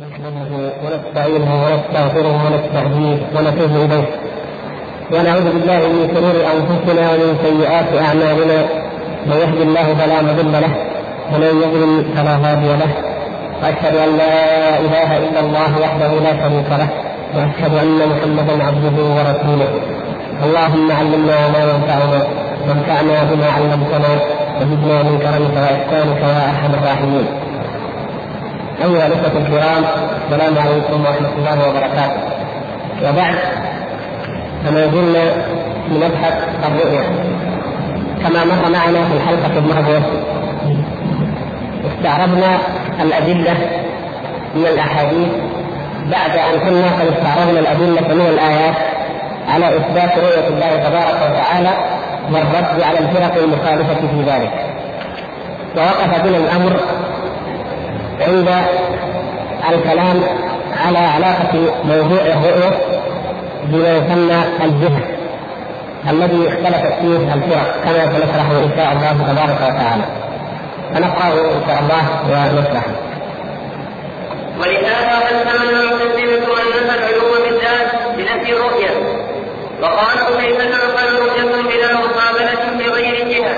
[0.00, 0.52] نحمده
[0.84, 4.06] ونستعينه ونستغفره ونستهديه ونتوب إليه.
[5.12, 8.58] ونعوذ بالله من شرور أنفسنا ومن سيئات أعمالنا.
[9.26, 10.72] من يهد الله فلا مضل له
[11.32, 12.92] ومن يضلل فلا هادي له.
[13.62, 14.36] وأشهد أن لا
[14.84, 16.88] إله إلا الله وحده لا شريك له
[17.36, 19.70] وأشهد أن محمدا عبده ورسوله.
[20.44, 22.20] اللهم علمنا ما ينفعنا
[22.66, 24.12] وانفعنا بما علمتنا
[24.58, 27.49] وزدنا من كرمك وإحسانك يا أرحم الراحمين.
[28.80, 29.84] أيها الأخوة الكرام
[30.24, 32.20] السلام عليكم ورحمة الله وبركاته.
[33.02, 33.34] وبعد
[34.64, 35.24] فما زلنا
[35.88, 36.34] في مبحث
[36.68, 37.04] الرؤيا.
[38.22, 40.02] كما مر معنا في الحلقة الماضية
[41.90, 42.58] استعرضنا
[43.00, 43.54] الأدلة
[44.54, 45.28] من الأحاديث
[46.10, 48.74] بعد أن كنا قد استعرضنا الأدلة من الآيات
[49.48, 51.70] على إثبات رؤية الله تبارك وتعالى
[52.32, 54.52] والرد على الفرق المخالفة في ذلك.
[55.76, 56.76] ووقف بنا الأمر
[58.20, 58.48] عند
[59.70, 60.22] الكلام
[60.86, 61.52] على علاقة
[61.84, 62.70] موضوع الرؤية
[63.64, 65.02] بما يسمى الجهة
[66.10, 70.04] الذي اختلفت فيه الفرق كما سنشرحه إن شاء الله تبارك وتعالى.
[70.94, 72.92] فنقرأه إن شاء الله ونشرحه
[74.60, 76.44] ولهذا قسم المعتزلة
[76.78, 78.90] أن العلوم بالذات بنفي الرؤية.
[79.82, 83.56] وقالوا كيف تعقل رؤية بلا مقابلة بغير جهة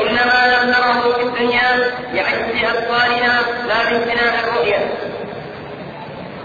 [0.00, 4.94] وإنما نظره في الدنيا بعجز أبصارنا لا بامتناع الرؤية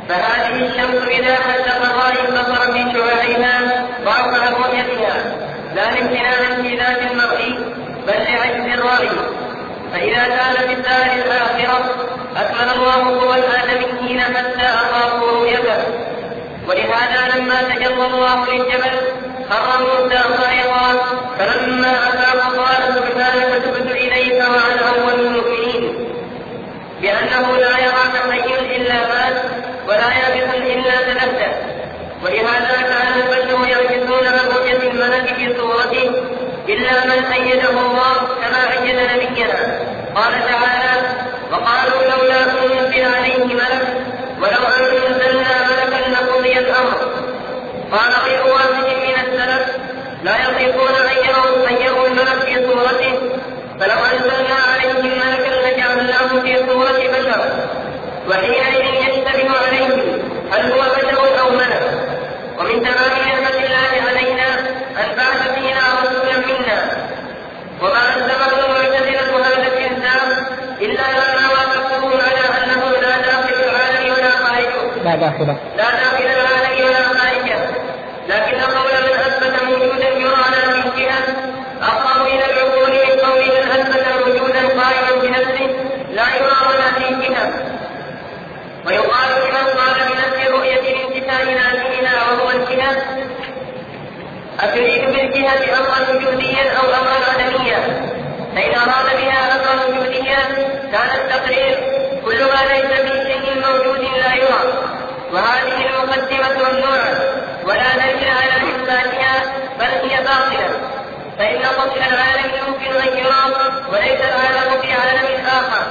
[0.09, 5.15] فهذه الشمس إذا حدق الرأي البصر من شعاعها ضعف رؤيتها
[5.75, 7.59] لا لامتناع في ذات المرئي
[8.07, 9.09] بل لعجز الرأي.
[9.93, 11.95] فإذا كان في الدار الآخرة
[12.37, 15.83] أكمل الله قوى الآدميين حتى أخافوا رؤيته.
[16.67, 19.22] ولهذا لما تجلى الله للجبل
[19.53, 20.93] خر موسى صاعقا
[21.39, 26.07] فلما أفاق قال سبحانك تبت إليك وأنا أول المؤمنين
[27.01, 29.41] بأنه لا يراك حي إلا مات
[29.87, 31.53] ولا يابس إلا تنبه
[32.23, 36.11] ولهذا كان البشر يعجزون عن رؤية الملك في صورته
[36.69, 39.80] إلا من أيده الله كما أيد نبينا
[40.15, 41.02] قال تعالى
[41.52, 43.87] وقالوا لولا أنزل عليه ملك
[44.42, 46.97] ولو أنزلنا ملكا لقضي الأمر
[47.92, 48.92] قال غير السلف
[50.23, 53.14] لا يطيقون أن يروا أن الملك في صورته.
[53.80, 57.42] فلو أنزلنا عليهم ملكا لجعلناه في صورة بشر
[58.30, 61.84] وحينئذ يشتبه عليهم هل هو بشر أو ملك.
[62.60, 64.48] ومن تمام نعمة الله علينا
[65.02, 66.78] أن بعث فينا رسولا منا.
[67.82, 70.45] وما ألزمه المعتزلة هذا الإنسان
[70.82, 75.04] إلا لما وافقوه على أنه لا داخل العالم ولا خارجه.
[75.04, 77.60] لا داخله لا داخل العالم ولا خارجه
[78.28, 81.28] لكن قول من اثبت موجودا يرى من جهه
[81.82, 85.70] اقرب إلى العقول من قول من اثبت وجودا قائما بنفسه
[86.13, 87.53] لا يرى ولا في جهه
[88.85, 92.95] ويقال لمن قال بنفس رؤية الانتفاء لازمنا وهو الجهه
[94.59, 97.79] أتريد بالجهة أمرا وجوديا أو أمرا عدميا
[98.55, 100.37] فإن أراد بها أمرا وجوديا
[100.91, 101.77] كان التقرير
[102.25, 104.73] كل ما ليس في شيء موجود لا يرى.
[105.33, 107.13] وهذه المقدمة ممنوعة.
[107.65, 110.92] ولا دليل على إثباتها بل هي باطلة.
[111.39, 113.44] فإن سطح العالم يمكن أن يرى
[113.92, 115.86] وليس العالم في عالم آخر.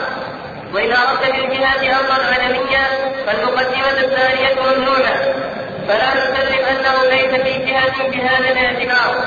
[0.74, 2.86] وإذا أردت بالجهاد أمرا عالميا
[3.26, 5.16] فالمقدمة الثانية ممنوعة.
[5.88, 9.24] فلا نسلم أنه ليس في جهة بهذا الاعتبار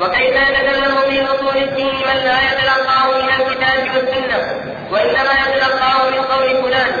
[0.00, 6.62] وكيف يتكلم في اصول الدين من لا يتلقاه من الكتاب والسنة؟ وإنما يتلقاه من قول
[6.62, 6.92] فلان.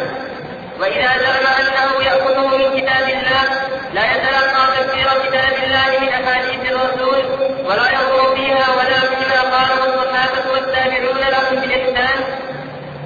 [0.80, 3.65] وإذا زعم أنه يأخذه من كتاب الله
[3.96, 7.24] لا يتلقى تفسير كتاب الله من أحاديث الرسول
[7.64, 12.18] ولا ينظر فيها ولا فيما قاله الصحابة والتابعون لهم بالإحسان.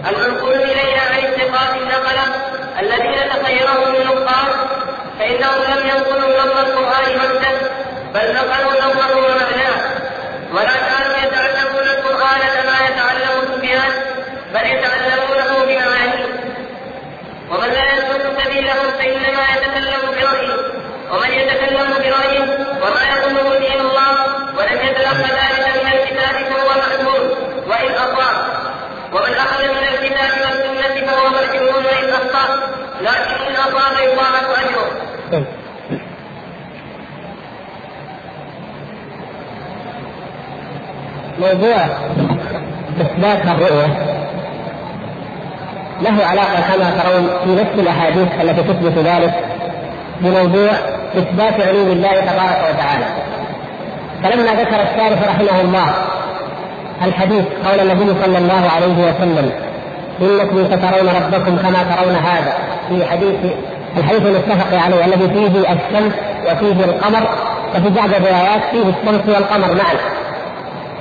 [0.09, 2.25] المنقول إلينا عن اتقاء النقلة
[2.81, 4.53] الذين تخيرهم النقاد
[5.19, 7.53] فإنهم لم ينقلوا لفظ القرآن وحده
[8.15, 9.79] بل نقلوا لفظه ومعناه
[10.55, 13.93] ولا كانوا يتعلمون القرآن كما يتعلم سفيان
[14.55, 16.27] بل يتعلمونه بمعانيه.
[17.51, 19.20] ومن لا يسلك سبيلهم برايه
[21.13, 22.43] ومن يتكلم برأيه
[22.83, 24.13] وما يظنه دين الله
[24.59, 27.21] ولم يتلقى ذلك من الكتاب فهو مأثور
[27.69, 28.33] وإن اطاع
[29.13, 32.71] ومن أخذ من الكتاب والسنة فهو مرجو وإن أخطأ.
[33.01, 34.87] لكن إن أصاب يضاعف اجره
[41.39, 41.87] موضوع
[43.01, 43.87] إثبات الرؤية.
[46.01, 49.60] له علاقة كما ترون في نفس الأحاديث التي تثبت ذلك.
[50.21, 50.71] بموضوع
[51.17, 53.07] إثبات علوم الله تبارك وتعالى.
[54.23, 55.95] فلما ذكر الشارح رحمه الله
[57.05, 59.51] الحديث قول النبي صلى الله عليه وسلم
[60.21, 62.53] إنكم سترون ربكم كما ترون هذا
[62.89, 63.35] في حديث
[63.97, 66.13] الحديث المتفق عليه الذي فيه الشمس
[66.47, 67.29] وفيه القمر
[67.75, 69.95] وفي بعض الروايات فيه الشمس والقمر معا.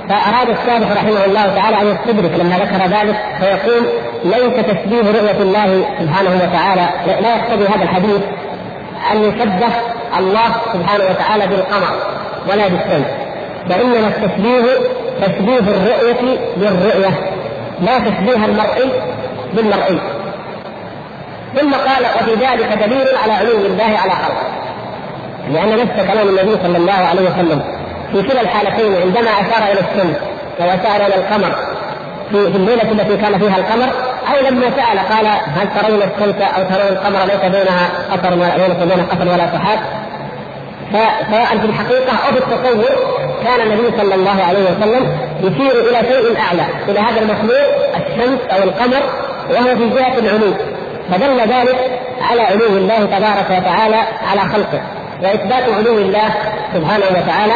[0.08, 3.82] فأراد الشارح رحمه الله تعالى أن يستدرك لما ذكر ذلك فيقول
[4.24, 6.88] ليس تشبيه رؤية الله سبحانه وتعالى
[7.22, 8.20] لا يقتضي هذا الحديث
[9.12, 9.72] أن يشبه
[10.18, 11.96] الله سبحانه وتعالى بالقمر
[12.48, 13.06] ولا بالشمس
[13.68, 14.62] فإنما التشبيه
[15.22, 17.10] تشبيه الرؤية بالرؤية
[17.80, 18.90] لا تشبيه المرئي
[19.54, 20.00] بالمرئي
[21.56, 24.60] ثم قال وفي ذلك دليل على علو الله على خلقه
[25.50, 27.62] لأن نفس كلام النبي صلى الله عليه وسلم
[28.12, 30.16] في كلا الحالتين عندما أشار إلى الشمس
[30.60, 31.54] وأشار إلى القمر
[32.30, 33.88] في الليلة التي كان فيها القمر
[34.30, 39.06] أو لما سأل قال هل ترون الشمس أو ترون القمر؟ ليس بينها قطر ليس بين
[39.06, 39.78] قطر ولا سحاب.
[40.92, 42.96] فسواء في الحقيقة أو في التصور
[43.44, 48.62] كان النبي صلى الله عليه وسلم يشير إلى شيء أعلى إلى هذا المخلوق الشمس أو
[48.62, 49.02] القمر
[49.50, 50.54] وهو في جهة العلو.
[51.10, 52.00] فدل ذلك
[52.30, 54.00] على علو الله تبارك وتعالى
[54.30, 54.80] على خلقه.
[55.22, 56.34] وإثبات علو الله
[56.74, 57.54] سبحانه وتعالى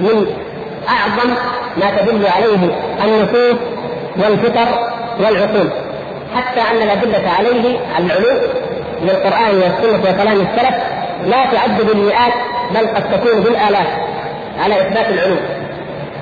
[0.00, 0.26] من
[0.88, 1.30] أعظم
[1.76, 2.70] ما تدل عليه
[3.04, 3.56] النصوص
[4.18, 4.68] والفطر
[5.18, 5.70] والعقول
[6.34, 8.40] حتى أن الأدلة عليه العلو
[9.02, 10.76] من القرآن والسنة وكلام السلف
[11.26, 12.32] لا تعد بالمئات
[12.74, 13.86] بل قد تكون بالآلاف
[14.64, 15.36] على إثبات العلو.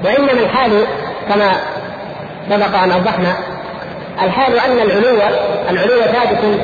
[0.05, 0.85] وإنما الحال
[1.29, 1.52] كما
[2.50, 3.37] سبق أن أوضحنا
[4.23, 5.19] الحال أن العلو
[5.70, 6.61] العلو ثابت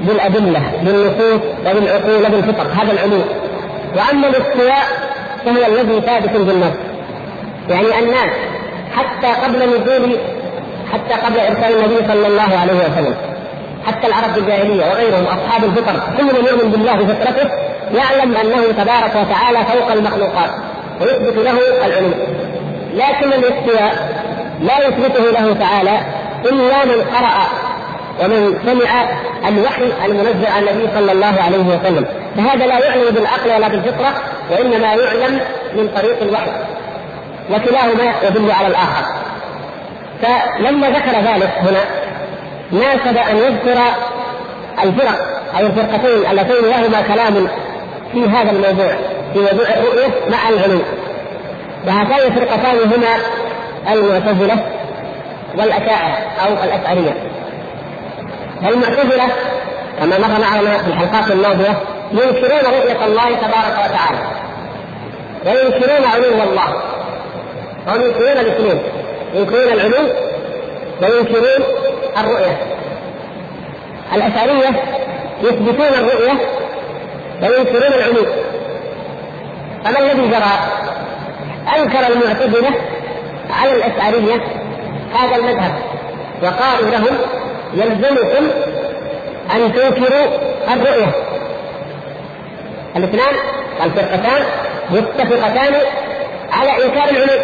[0.00, 3.22] بالأدلة بالنصوص وبالعقول وبالفطر هذا العلو.
[3.96, 4.86] وأما الاستواء
[5.44, 6.76] فهو الذي ثابت بالنص.
[7.68, 8.30] يعني الناس
[8.96, 10.16] حتى قبل نزول
[10.92, 13.14] حتى قبل إرسال النبي صلى الله عليه وسلم.
[13.86, 17.50] حتى العرب في الجاهلية وغيرهم أصحاب الفطر كل من يؤمن بالله بفطرته
[17.94, 20.50] يعلم أنه تبارك وتعالى فوق المخلوقات
[21.00, 22.10] ويثبت له العلو
[22.94, 24.08] لكن الاستواء
[24.60, 26.00] لا يثبته له تعالى
[26.44, 27.46] إلا من قرأ
[28.22, 29.08] ومن سمع
[29.48, 32.04] الوحي المنزل على النبي صلى الله عليه وسلم.
[32.36, 34.12] فهذا لا يعلم بالعقل ولا بالفطرة
[34.50, 35.40] وإنما يعلم
[35.74, 36.50] من طريق الوحي.
[37.50, 39.04] وكلاهما يدل على الآخر.
[40.22, 41.80] فلما ذكر ذلك هنا
[42.72, 43.80] ناسب أن يذكر
[44.84, 45.18] الفرق
[45.58, 47.48] أو الفرقتين اللتين لهما كلام
[48.12, 48.92] في هذا الموضوع
[49.32, 50.80] في موضوع الرؤية مع العلو.
[51.86, 53.16] وهاتان الفرقتان هما
[53.92, 54.56] المعتزلة
[55.54, 56.16] والأشاعرة
[56.46, 57.14] أو الأشعرية.
[58.68, 59.28] المعتزله
[60.00, 61.78] كما مر معنا في الحلقات الماضية
[62.12, 64.18] ينكرون رؤية الله تبارك وتعالى.
[65.46, 66.82] وينكرون علو الله.
[67.86, 68.82] وهم ينكرون الاثنين
[69.34, 70.08] ينكرون العلو
[71.02, 71.64] وينكرون
[72.18, 72.58] الرؤية.
[74.14, 74.82] الأشعرية
[75.42, 76.32] يثبتون الرؤية
[77.42, 78.26] وينكرون العلو.
[79.84, 80.54] فما الذي جرى؟
[81.76, 82.70] أنكر المعتزلة
[83.50, 84.40] على الأشعرية
[85.14, 85.72] هذا المذهب
[86.42, 87.18] وقالوا لهم
[87.74, 88.48] يلزمكم
[89.54, 90.26] أن تنكروا
[90.74, 91.12] الرؤية.
[92.96, 93.34] الاثنان
[93.84, 94.42] الفرقتان
[94.90, 95.74] متفقتان
[96.52, 97.40] على إنكار العلو.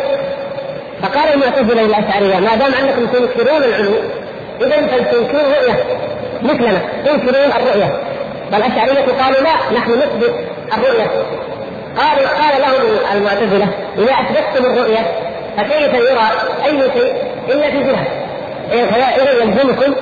[1.04, 3.94] فقال المعتزلة للأشعرية ما دام أنكم تنكرون العلو
[4.60, 5.84] إذا فلتنكروا الرؤية.
[6.42, 8.00] مثلنا ينكرون الرؤية.
[8.52, 10.34] والأشعرية قالوا لا نحن نثبت
[10.72, 11.10] الرؤية.
[11.96, 13.68] قالوا قال لهم المعتزلة
[13.98, 14.98] إذا أثبتتم الرؤية
[15.56, 16.28] فكيف يرى
[16.64, 17.14] أي شيء
[17.48, 18.06] إلا في جهة؟
[18.72, 19.94] إذا يلزمكم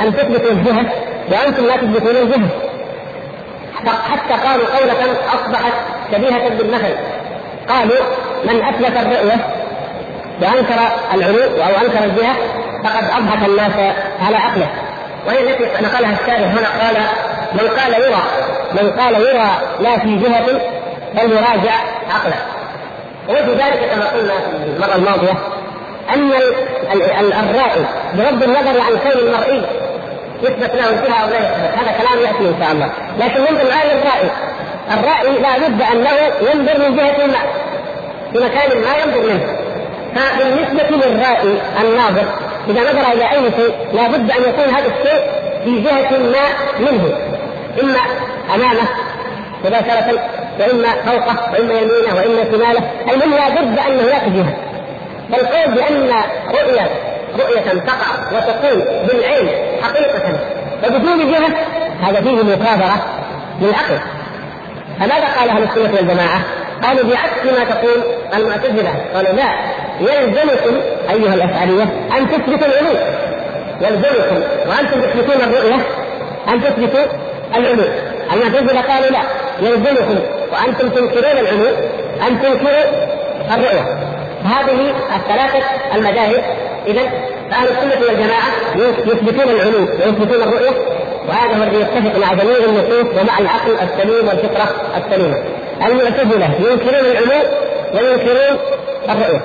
[0.00, 0.92] أن تثبتوا الجهة
[1.32, 2.48] وأنتم لا تثبتون الجهة.
[3.84, 5.72] حتى قالوا قولة أصبحت
[6.12, 6.94] شبيهة بالمثل.
[7.68, 8.04] قالوا
[8.44, 9.36] من أثبت الرؤية
[10.42, 10.74] وأنكر
[11.14, 12.34] العلو أو أنكر الجهة
[12.84, 13.94] فقد أضحك الناس
[14.26, 14.68] على عقله.
[15.26, 16.96] وهي التي نقلها الشارح هنا قال
[17.52, 18.22] من قال يرى
[18.72, 20.60] من قال يرى لا في جهة
[21.16, 21.74] فليراجع
[22.10, 22.36] عقله.
[23.28, 25.34] وفي ذلك كما قلنا في المرة الماضية
[26.14, 26.32] أن
[27.50, 29.62] الرائي بغض النظر عن كون المرئي
[30.42, 32.90] يثبت له الجهة أو لا يثبت هذا كلام يأتي إن شاء الله.
[33.18, 34.30] لكن ننظر الآن للرائي
[34.90, 37.38] الرائي لا بد أنه ينظر من جهة ما
[38.32, 39.59] في مكان ما ينظر منه.
[40.14, 42.24] فبالنسبة للرائي الناظر
[42.68, 45.30] إذا نظر إلى أي شيء لابد أن يكون هذا الشيء
[45.64, 46.48] في جهة ما
[46.78, 47.12] منه.
[47.82, 48.00] إما
[48.54, 48.88] أمامه
[49.64, 50.20] مباشرة
[50.60, 52.90] وإما فوقه وإما يمينه وإما شماله.
[53.12, 54.56] المهم لابد أن هناك جهة.
[55.32, 56.10] فالقول بأن
[56.48, 56.88] رؤية
[57.38, 59.48] رؤية تقع وتكون بالعين
[59.82, 60.38] حقيقة.
[60.86, 61.56] وبدون جهة
[62.02, 63.06] هذا فيه مكابرة
[63.60, 63.98] للعقل.
[65.00, 66.40] فماذا قال أهل السنة والجماعة؟
[66.82, 68.02] قالوا بعكس ما تقول
[68.34, 68.94] المعتزلة.
[69.14, 69.50] قالوا لا
[70.00, 71.82] يلزمكم أيها الأشعرية
[72.18, 72.96] أن تثبتوا العلو.
[73.80, 75.86] يلزمكم وأنتم تثبتون الرؤية
[76.48, 77.04] أن تثبتوا
[77.56, 77.84] العلو.
[78.32, 79.22] المعتزلة قالوا لا
[79.60, 80.18] يلزمكم
[80.52, 81.66] وأنتم تنكرون العلو
[82.28, 82.84] أن تنكروا
[83.54, 84.10] الرؤية.
[84.44, 86.44] هذه الثلاثة المذاهب
[86.86, 87.02] إذا
[87.50, 88.50] فأهل السنة والجماعة
[89.06, 90.70] يثبتون العلو ويثبتون الرؤية
[91.28, 95.36] وهذا هو الذي يتفق مع جميع النصوص ومع العقل السليم والفطرة السليمة.
[95.86, 97.42] المعتزلة ينكرون العلو
[97.94, 98.58] وينكرون
[99.08, 99.40] الرؤية.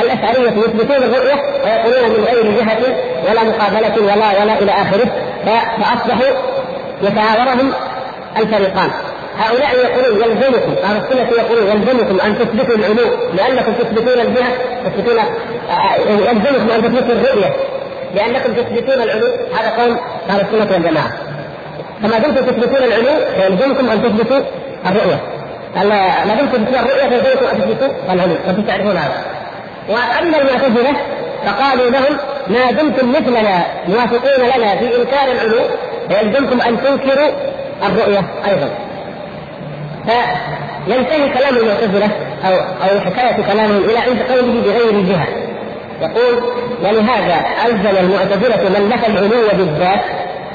[0.00, 2.96] الأشعرية يثبتون الرؤية ويقولون من غير جهة
[3.30, 5.08] ولا مقابلة ولا ولا إلى آخره
[5.78, 6.36] فأصبحوا
[7.02, 7.72] يتعاورهم
[8.36, 8.90] الفريقان.
[9.38, 14.52] هؤلاء يقولون يلزمكم أهل السنة يقولون يلزمكم أن تثبتوا العلو لأنكم تثبتون الجهة
[14.84, 15.18] تثبتون
[16.08, 17.52] يلزمكم أن تثبتوا الرؤية.
[18.14, 19.26] لأنكم تثبتون العلو
[19.58, 19.96] هذا قول
[20.30, 21.12] أهل السنة والجماعة.
[22.02, 23.14] فما دمتم تثبتون العلو
[23.44, 24.40] يلزمكم أن تثبتوا
[24.86, 25.35] الرؤية.
[25.74, 29.24] ما دمتم الرؤيه فيلزمكم ان تثبتوا العلو وأنتم تعرفون هذا
[29.88, 30.96] واما المعتزله
[31.46, 32.16] فقالوا لهم
[32.48, 35.60] ما دمتم مثلنا موافقين لنا في انكار العلو
[36.08, 37.30] فيلزمكم ان تنكروا
[37.86, 38.68] الرؤيه أيضا
[40.06, 42.10] فينتهي كلام المعتزله
[42.44, 45.26] أو أو حكايه كلامهم إلى عند قوله بغير جهه
[46.00, 46.42] يقول
[46.82, 50.00] ولهذا الزم المعتزله من نفى العلو بالذات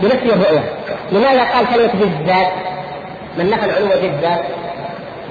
[0.01, 0.63] بنفي الرؤيه
[1.12, 2.48] لماذا قال كلمه بالذات
[3.38, 4.41] من نفى العلو بالذات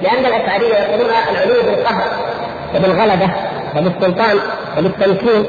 [0.03, 2.03] لأن الاشعريه يقولون العلو بالقهر
[2.75, 3.29] وبالغلبة
[3.77, 4.39] وبالسلطان
[4.77, 5.45] وبالتمكين.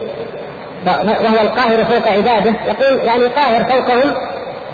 [0.87, 2.55] وهو القاهر فوق عباده.
[2.67, 4.15] يقول يعني قاهر فوقهم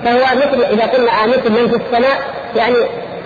[0.05, 2.19] فهو مثل إذا قلنا مثل من في السماء
[2.57, 2.77] يعني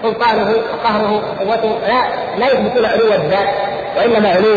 [0.02, 2.02] سلطانه وقهره وقوته لا
[2.38, 3.48] لا يثبتون علو الذات
[3.96, 4.54] وإنما علو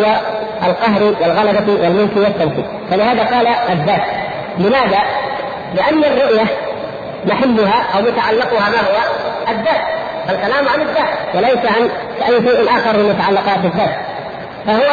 [0.66, 2.66] القهر والغلبة والملك والتمكين.
[2.92, 4.02] فلهذا قال الذات.
[4.58, 5.00] لماذا؟
[5.76, 6.46] لأن الرؤية
[7.26, 8.98] محلها أو متعلقها ما هو؟
[9.50, 9.82] الذات.
[10.28, 11.90] فالكلام عن الذات وليس عن
[12.28, 13.96] أي شيء آخر من متعلقات الذات
[14.66, 14.84] فهو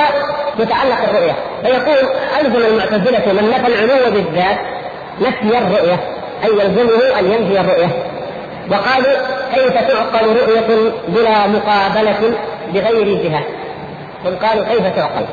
[0.58, 2.08] يتعلق الرؤيه فيقول
[2.40, 4.58] ألزم المعتزلة من نفى العلو بالذات
[5.20, 6.00] نفي الرؤية
[6.44, 7.88] أي يلزمه أن ينفي الرؤية.
[8.70, 9.16] وقالوا
[9.54, 12.34] كيف تعقل رؤية بلا مقابلة
[12.74, 13.42] بغير جهة؟
[14.24, 15.26] قل قالوا كيف تعقل؟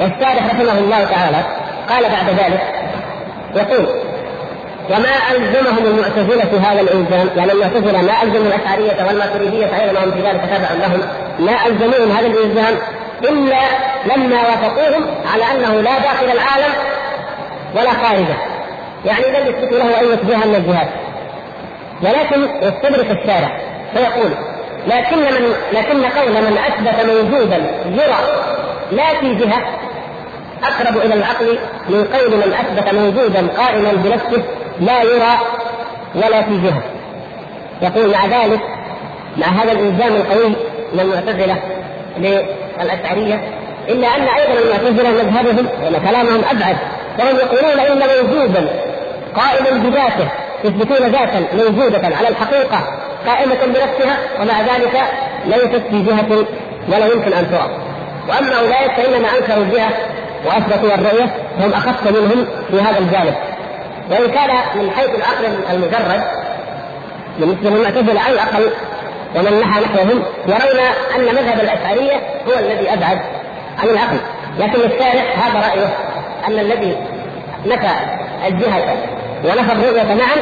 [0.00, 1.42] والشارح رحمه الله تعالى
[1.88, 2.60] قال بعد ذلك
[3.54, 3.86] يقول
[4.90, 10.40] وما ألزمهم المعتزلة هذا الإلزام يعني المعتزلة ما ألزموا الأشعرية والماتريدية أيضا هم في ذلك
[10.40, 11.00] تبع لهم
[11.38, 12.74] ما ألزموهم هذا الإلزام
[13.22, 13.58] إلا
[14.06, 16.74] لما وافقوهم على أنه لا داخل العالم
[17.74, 18.36] ولا خارجه.
[19.04, 20.88] يعني لم يثبتوا له أي جهة من الجهات
[22.02, 23.60] ولكن يستدرك الشارع
[23.94, 24.30] فيقول
[24.86, 28.18] لكن من لكن قول من أثبت موجودا يرى
[28.92, 29.62] لا في جهة
[30.64, 34.42] أقرب إلى العقل من قول من أثبت موجودا قائما بنفسه
[34.80, 35.38] لا يرى
[36.14, 36.82] ولا في جهة.
[37.82, 38.60] يقول مع ذلك
[39.36, 40.48] مع هذا الإلزام القوي
[40.92, 41.56] من المعتزله
[42.18, 43.40] للأشعرية
[43.88, 46.76] إلا أن أيضا المعتزلة مذهبهم وأن كلامهم أبعد
[47.18, 48.68] فهم يقولون إن موجودا
[49.36, 50.28] قائما بذاته
[50.64, 52.80] يثبتون ذاتا موجودة على الحقيقة
[53.26, 55.02] قائمة بنفسها ومع ذلك
[55.46, 56.44] ليست في جهة
[56.88, 57.70] ولا يمكن أن ترى.
[58.28, 59.90] وأما أولئك فإنما أنكروا الجهة
[60.46, 63.34] وأثبتوا الرؤية فهم أخف منهم في هذا الجانب.
[64.10, 66.22] وإن كان من حيث العقل المجرد
[67.38, 68.70] بالنسبة للمعتزلة على الأقل
[69.36, 70.80] ومن نحى نحوهم يرون
[71.16, 72.16] أن مذهب الأشعرية
[72.48, 73.18] هو الذي أبعد
[73.78, 74.18] عن العقل
[74.58, 75.96] لكن الشارح هذا رأيه
[76.48, 76.96] أن الذي
[77.66, 77.90] نفى
[78.48, 78.96] الجهة
[79.44, 80.36] ونفى الرؤية معا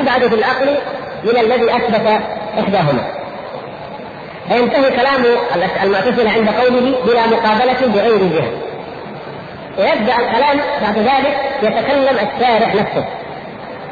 [0.00, 0.76] أبعد في العقل
[1.24, 2.20] من الذي أثبت
[2.58, 3.04] إحداهما.
[4.48, 5.24] فينتهي كلام
[5.82, 8.50] المعتزلة عند قوله بلا مقابلة بغير جهة.
[9.78, 13.04] ويبدأ الكلام بعد ذلك يتكلم الشارح نفسه.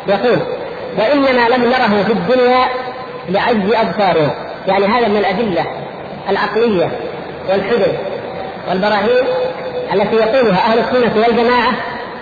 [0.08, 0.38] يقول
[0.98, 2.64] وإنما لم نره في الدنيا
[3.28, 4.30] لعجز أبصارنا.
[4.68, 5.64] يعني هذا من الأدلة
[6.28, 6.90] العقلية
[7.48, 7.92] والحجج
[8.68, 9.24] والبراهين
[9.92, 11.72] التي يقولها أهل السنة والجماعة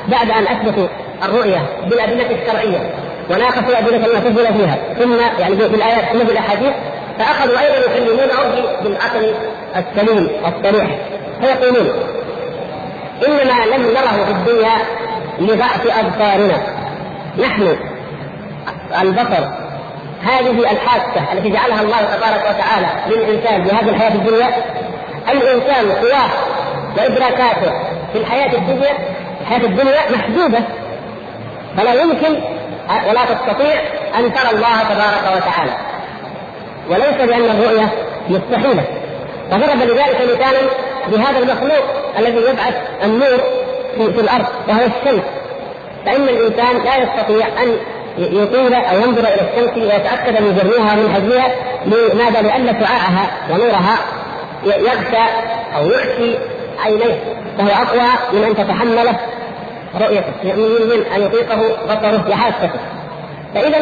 [0.08, 0.86] بعد أن أثبتوا
[1.24, 2.90] الرؤية بالأدلة الشرعية
[3.30, 4.78] وناقشوا أدلة المعتزلة فيها.
[4.98, 6.72] ثم يعني بالآيات ثم بالأحاديث
[7.18, 8.26] فأخذوا أيضا يكلمونه
[8.82, 9.34] بالعقل
[9.76, 10.98] السليم الصريح
[11.40, 11.92] فيقولون
[13.26, 14.76] إنما لم نره في الدنيا
[15.40, 16.62] لضعف أبصارنا.
[17.38, 17.76] نحن
[19.02, 19.44] البصر
[20.22, 24.48] هذه الحاسة التي جعلها الله تبارك وتعالى للإنسان في هذه الحياة الدنيا
[25.28, 26.30] الإنسان قواه
[26.96, 27.72] وإدراكاته
[28.12, 28.92] في الحياة الدنيا
[29.40, 30.58] الحياة الدنيا محدودة
[31.76, 32.40] فلا يمكن
[33.08, 33.80] ولا تستطيع
[34.18, 35.72] أن ترى الله تبارك وتعالى.
[36.90, 37.88] وليس لأن الرؤيه
[38.28, 38.84] مستحيلة.
[39.50, 40.60] فضرب لذلك مثالا
[41.08, 41.84] بهذا المخلوق
[42.18, 43.40] الذي يبعث النور
[43.96, 45.22] في, في الأرض وهو الشمس.
[46.06, 47.76] فإن الإنسان لا يستطيع أن
[48.18, 51.48] يطيل أو ينظر إلى الشمس ويتاكد من جرها من حجمها
[51.86, 53.98] لماذا؟ لأن شعاعها ونورها
[54.64, 55.30] يغشى
[55.76, 56.38] أو يخشي
[56.84, 57.20] عينيه.
[57.58, 59.16] فهو أقوى من أن تتحمله
[60.00, 62.80] رؤيته من أن يطيقه بصره وحاسته
[63.54, 63.78] فإذا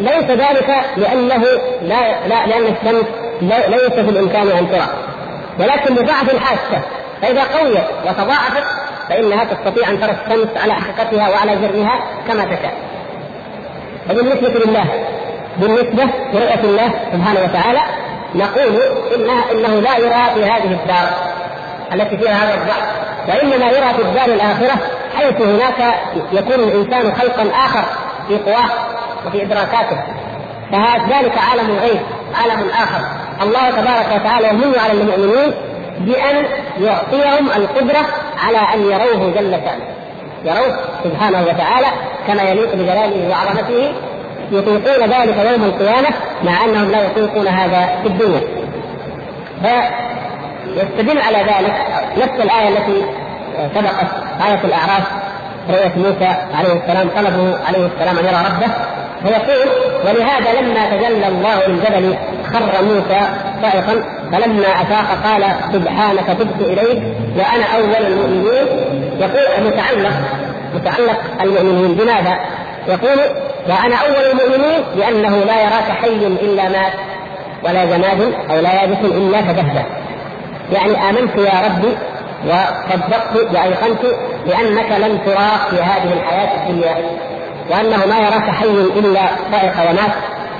[0.00, 1.44] ليس ذلك لأنه
[1.82, 3.04] لا, لا لأن الشمس
[3.68, 4.88] ليس في الإمكان أن ترى.
[5.60, 6.82] ولكن لضعف الحاسة.
[7.22, 8.64] فإذا قويت وتضاعفت
[9.08, 12.74] فإنها تستطيع أن ترى الشمس على حقيقتها وعلى جرها كما تشاء.
[14.10, 14.84] وبالنسبة لله
[15.56, 17.80] بالنسبة لرؤية الله سبحانه وتعالى
[18.34, 18.82] نقول
[19.14, 21.08] إنها إنه لا يرى في هذه الدار
[21.92, 22.84] التي فيها هذا الضعف.
[23.28, 24.78] وإنما يرى في الدار الآخرة
[25.16, 25.94] حيث هناك
[26.32, 27.84] يكون الإنسان خلقا آخر
[28.28, 28.70] في قواه
[29.26, 30.02] وفي إدراكاته.
[30.72, 32.00] فذلك عالم الغيب
[32.34, 33.00] عالم آخر.
[33.42, 35.54] الله تبارك وتعالى يمن على المؤمنين
[36.00, 36.44] بأن
[36.80, 38.06] يعطيهم القدرة
[38.46, 39.86] على أن يروه جل شأنه.
[40.44, 41.86] يروه سبحانه وتعالى
[42.26, 43.92] كما يليق بجلاله وعظمته
[44.52, 46.08] يطيقون ذلك يوم القيامة
[46.44, 48.40] مع أنهم لا يطيقون هذا في الدنيا.
[49.62, 51.74] فيستدل على ذلك
[52.16, 53.04] نفس الآية التي
[53.74, 54.08] سبقت
[54.46, 55.02] آية الأعراف
[55.70, 58.72] رؤية موسى عليه السلام طلبه عليه السلام أن يرى ربه.
[59.22, 59.68] فيقول
[60.04, 62.16] ولهذا لما تجلى الله للجبل
[62.52, 63.20] خر موسى
[63.62, 67.02] صائقا فلما افاق قال سبحانك تبت إليك
[67.36, 68.66] وأنا أول المؤمنين.
[69.18, 70.12] يقول متعلق
[70.74, 71.94] متعلق المؤمنين.
[71.94, 72.38] بماذا؟
[72.88, 73.18] يقول
[73.68, 76.92] وأنا أول المؤمنين لأنه لا يراك حي إلا مات
[77.64, 79.84] ولا جماد أو لا يابس إلا تدهده
[80.72, 81.96] يعني آمنت يا ربي
[82.46, 84.00] وصدقت وأيقنت
[84.46, 86.96] بأنك لن ترى في هذه الحياة الدنيا.
[87.70, 89.20] وأنه ما يراك حي إلا
[89.52, 90.12] صائق ومات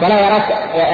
[0.03, 0.43] ولا يراك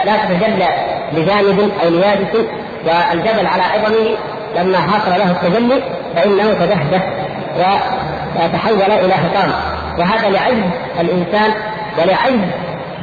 [0.05, 0.69] لا تتجلى
[1.13, 2.37] لجانب أو ليابس
[2.85, 4.17] والجبل على عظمه
[4.57, 5.83] لما حصل له التجلي
[6.17, 7.03] فإنه تدهده
[8.37, 9.53] وتحول إلى حطام
[9.99, 11.53] وهذا لعجز الإنسان
[11.99, 12.49] ولعجز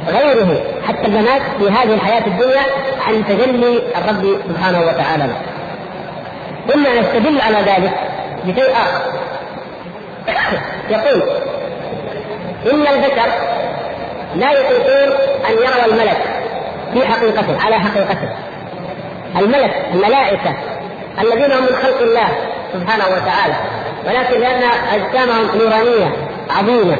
[0.08, 2.62] غيره حتى البنات في هذه الحياة الدنيا
[3.08, 5.36] عن تجلي الرب سبحانه وتعالى له.
[6.68, 7.92] ثم نستدل على ذلك
[8.44, 9.02] بشيء آخر
[10.90, 11.22] يقول
[12.66, 13.30] ان البشر
[14.36, 15.12] لا يطيقون
[15.48, 16.18] أن يروا الملك
[16.92, 18.28] في حقيقته على حقيقته.
[19.38, 20.54] الملك الملائكة
[21.20, 22.28] الذين هم من خلق الله
[22.72, 23.54] سبحانه وتعالى.
[24.06, 24.62] ولكن لأن
[24.94, 26.16] أجسامهم نورانية
[26.50, 26.96] عظيمة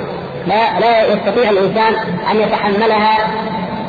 [0.46, 1.94] لا لا يستطيع الإنسان
[2.30, 3.18] أن يتحملها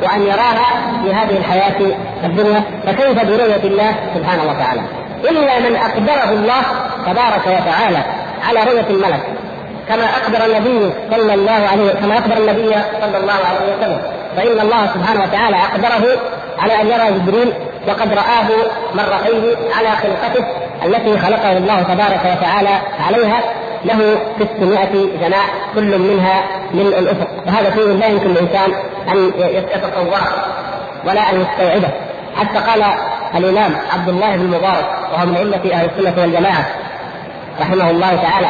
[0.04, 4.82] وأن يراها في هذه الحياة الدنيا فكيف برؤية الله سبحانه وتعالى؟
[5.30, 6.62] إلا من اقدره الله
[7.06, 8.04] تبارك وتعالى
[8.48, 9.24] على رؤية الملك.
[9.88, 14.02] كما أخبر النبي صلى الله عليه كما أخبر النبي صلى الله عليه وسلم.
[14.38, 16.20] فإن الله سبحانه وتعالى اقدره
[16.60, 17.54] على أن يرى جبريل
[17.88, 18.48] وقد رآه
[18.94, 20.46] مرتين على خلقته
[20.86, 23.42] التي خلقه الله تبارك وتعالى عليها
[23.86, 24.88] له 600
[25.22, 27.28] جناح كل منها ملء الأفق.
[27.48, 28.74] وهذا شيء لا يمكن الانسان
[29.12, 30.28] أن يتصوره
[31.06, 31.90] ولا أن يستوعبه.
[32.36, 32.84] حتى قال
[33.36, 36.66] الإمام عبد الله بن المبارك وهو من أئمة أهل السنة والجماعة
[37.62, 38.48] رحمه الله تعالى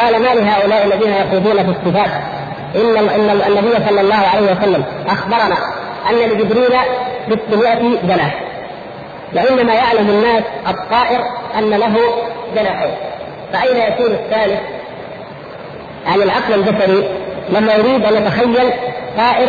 [0.00, 2.10] قال ما لهؤلاء الذين يخوضون في الصفات
[2.76, 5.56] إن إن النبي صلى الله عليه وسلم أخبرنا
[6.10, 6.72] أن لجبريل
[7.50, 8.40] 600 جناح
[9.34, 11.20] وإنما يعلم الناس الطائر
[11.58, 11.96] أن له
[12.56, 12.94] جناحين
[13.52, 14.60] فأين يكون الثالث؟
[16.06, 17.08] يعني العقل البشري
[17.50, 18.72] لما يريد أن يتخيل
[19.18, 19.48] طائر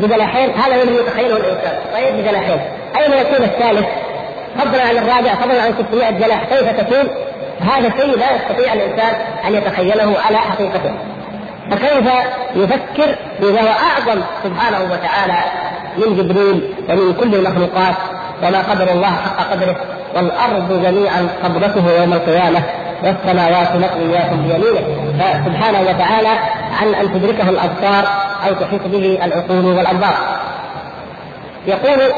[0.00, 2.60] بجناحين هذا الذي يتخيله الإنسان طير بجناحين
[2.96, 3.86] أين يكون الثالث؟
[4.58, 7.08] فضلا عن الرابع فضلا عن 600 جناح كيف تكون؟
[7.60, 9.14] هذا شيء لا يستطيع الإنسان
[9.46, 10.94] أن يتخيله على حقيقته
[11.70, 12.10] فكيف
[12.56, 15.44] يفكر بما هو أعظم سبحانه وتعالى
[15.96, 17.94] من جبريل ومن كل المخلوقات
[18.42, 19.76] وما قدر الله حق قدره
[20.16, 22.62] والأرض جميعا قبضته يوم القيامة
[23.04, 26.38] والسماوات مطويات بيمينه فسبحانه وتعالى
[26.80, 28.04] عن أن تدركه الأبصار
[28.48, 30.14] أو تحيط به العقول والأنظار.
[31.66, 32.12] يقول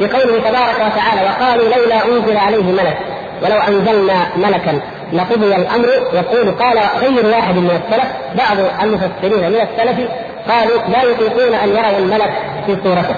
[0.00, 2.98] بقوله تبارك وتعالى وقالوا لولا أنزل عليه ملك
[3.42, 4.80] ولو أنزلنا ملكا
[5.12, 10.08] لقضي الأمر يقول قال غير واحد من السلف بعض المفسرين من السلف
[10.48, 12.32] قالوا لا يطيقون أن يروا الملك
[12.66, 13.16] في صورته.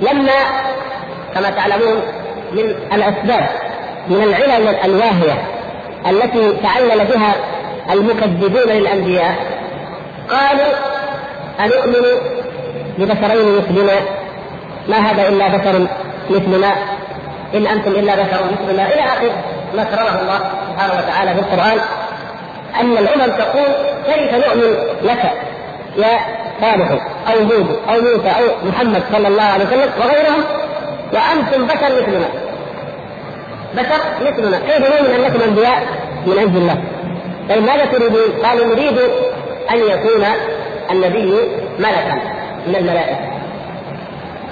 [0.00, 0.32] لما
[1.34, 2.02] كما تعلمون
[2.52, 3.48] من الأسباب
[4.08, 5.44] من العلل الواهية
[6.10, 7.34] التي تعلل بها
[7.92, 9.34] المكذبون للأنبياء
[10.30, 10.72] قالوا
[11.60, 12.04] أنؤمن
[12.98, 14.00] لبشرين مثلنا؟
[14.88, 15.86] ما هذا إلا بشر
[16.30, 16.72] مثلنا؟
[17.54, 19.30] إن أنتم إلا بشر مثلنا إلى آخر
[19.74, 20.38] ما كرمه الله
[20.70, 21.78] سبحانه وتعالى في القرآن.
[22.80, 23.68] أن الأمم تقول
[24.06, 25.32] كيف نؤمن لك
[25.96, 26.18] يا
[26.60, 26.90] صالح
[27.32, 30.44] أو هود أو موسى أو محمد صلى الله عليه وسلم وغيرهم؟
[31.12, 32.28] وأنتم بشر مثلنا.
[33.74, 34.58] بشر مثلنا.
[34.58, 35.82] كيف نؤمن انكم أنبياء
[36.26, 36.82] من عند الله؟
[37.48, 38.98] طيب ماذا تريدون؟ قالوا نريد
[39.70, 40.24] أن يكون
[40.90, 41.34] النبي
[41.78, 42.14] ملكا
[42.66, 43.32] من الملائكة.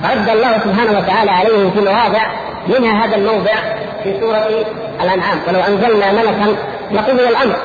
[0.04, 2.22] رد الله سبحانه وتعالى عليه في مواضع
[2.68, 3.54] منها هذا الموضع
[4.02, 4.48] في سورة
[5.00, 5.40] الأنعام.
[5.48, 6.56] ولو أنزلنا ملكا
[6.92, 7.56] لقضي الأمر.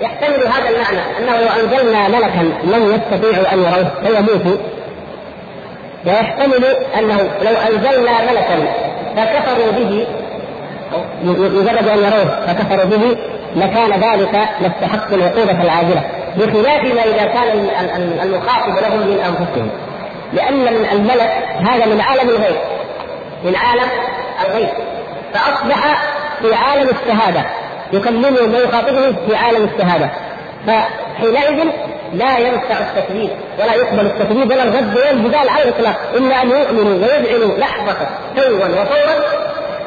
[0.00, 4.56] يحتمل هذا المعنى أنه لو أنزلنا ملكا لم يستطيعوا أن يروه فيموتوا
[6.06, 6.64] ويحتمل
[6.98, 8.72] أنه لو أنزلنا ملكا
[9.16, 10.06] فكفروا به
[11.24, 13.16] مجرد أن يروه فكفروا به
[13.56, 16.02] لكان ذلك لاستحق العقوبة العاجلة.
[16.36, 17.68] بخلاف ما إذا كان
[18.22, 19.70] المخاطب لهم من أنفسهم.
[20.32, 22.56] لأن الملك هذا من عالم الغيب.
[23.44, 23.88] من عالم
[24.46, 24.68] الغيب
[25.34, 26.04] فأصبح
[26.42, 27.44] في عالم الشهادة
[27.92, 30.10] يكلمه ويخاطبه في عالم الشهادة
[30.66, 31.64] فحينئذ
[32.12, 37.06] لا ينفع التكذيب ولا يقبل التكذيب ولا الغد ولا الجدال على الإطلاق إلا أن يؤمنوا
[37.06, 37.96] ويذعنوا لحظة
[38.36, 39.14] توا وفورا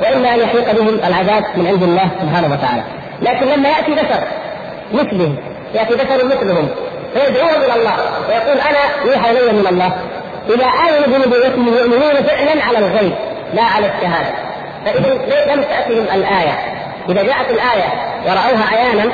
[0.01, 2.83] واما أن يحيق بهم العذاب من عند الله سبحانه وتعالى.
[3.21, 4.23] لكن لما يأتي بشر
[4.93, 5.35] مثلهم
[5.73, 6.69] يأتي بشر مثلهم
[7.13, 7.95] فيدعوهم إلى الله
[8.29, 9.91] ويقول أنا يوحى إلي من الله
[10.49, 13.13] اذا امنوا بنبوته يؤمنون فعلا على الغيب.
[13.53, 14.33] لا على الشهادة.
[14.85, 16.81] فإذا لم تأتهم الآية.
[17.09, 17.93] إذا جاءت الآية
[18.25, 19.11] ورأوها عيانا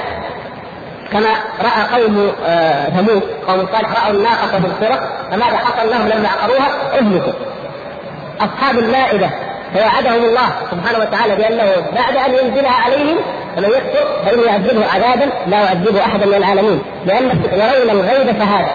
[1.12, 1.30] كما
[1.62, 6.67] رأى قوم آه، ثمود قوم صالح رأوا الناقة بالصره فماذا حصل لهم لما عقروها؟
[7.00, 7.34] اهلكوا.
[8.39, 9.30] أصحاب المائدة.
[9.73, 13.17] فوعدهم الله سبحانه وتعالى بأنه بعد أن ينزلها عليهم
[13.56, 16.82] فمن يكفر فانه يعذبه عذابا لا يعذبه أحدا من العالمين.
[17.06, 18.71] لأن يرون الغيب شهاده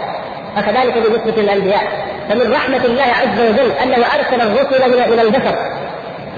[0.56, 5.54] فكذلك بالنسبة للانبياء فمن رحمة الله عز وجل أنه أرسل الرسل إلى البشر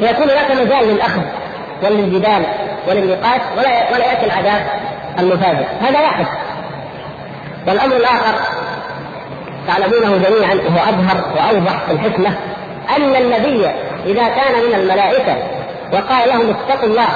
[0.01, 1.23] فيكون هناك مجال للأخذ
[1.83, 2.43] وللجدال
[2.89, 4.63] وللنقاش ولا ولا يأتي العذاب
[5.19, 5.67] المفاجئ.
[5.81, 6.27] هذا واحد.
[7.67, 8.35] والأمر الآخر
[9.67, 12.29] تعلمونه جميعا وهو أظهر وأوضح في الحكمة
[12.97, 13.67] أن النبي
[14.07, 15.37] إذا كان من الملائكة
[15.93, 17.09] وقال لهم اتقوا الله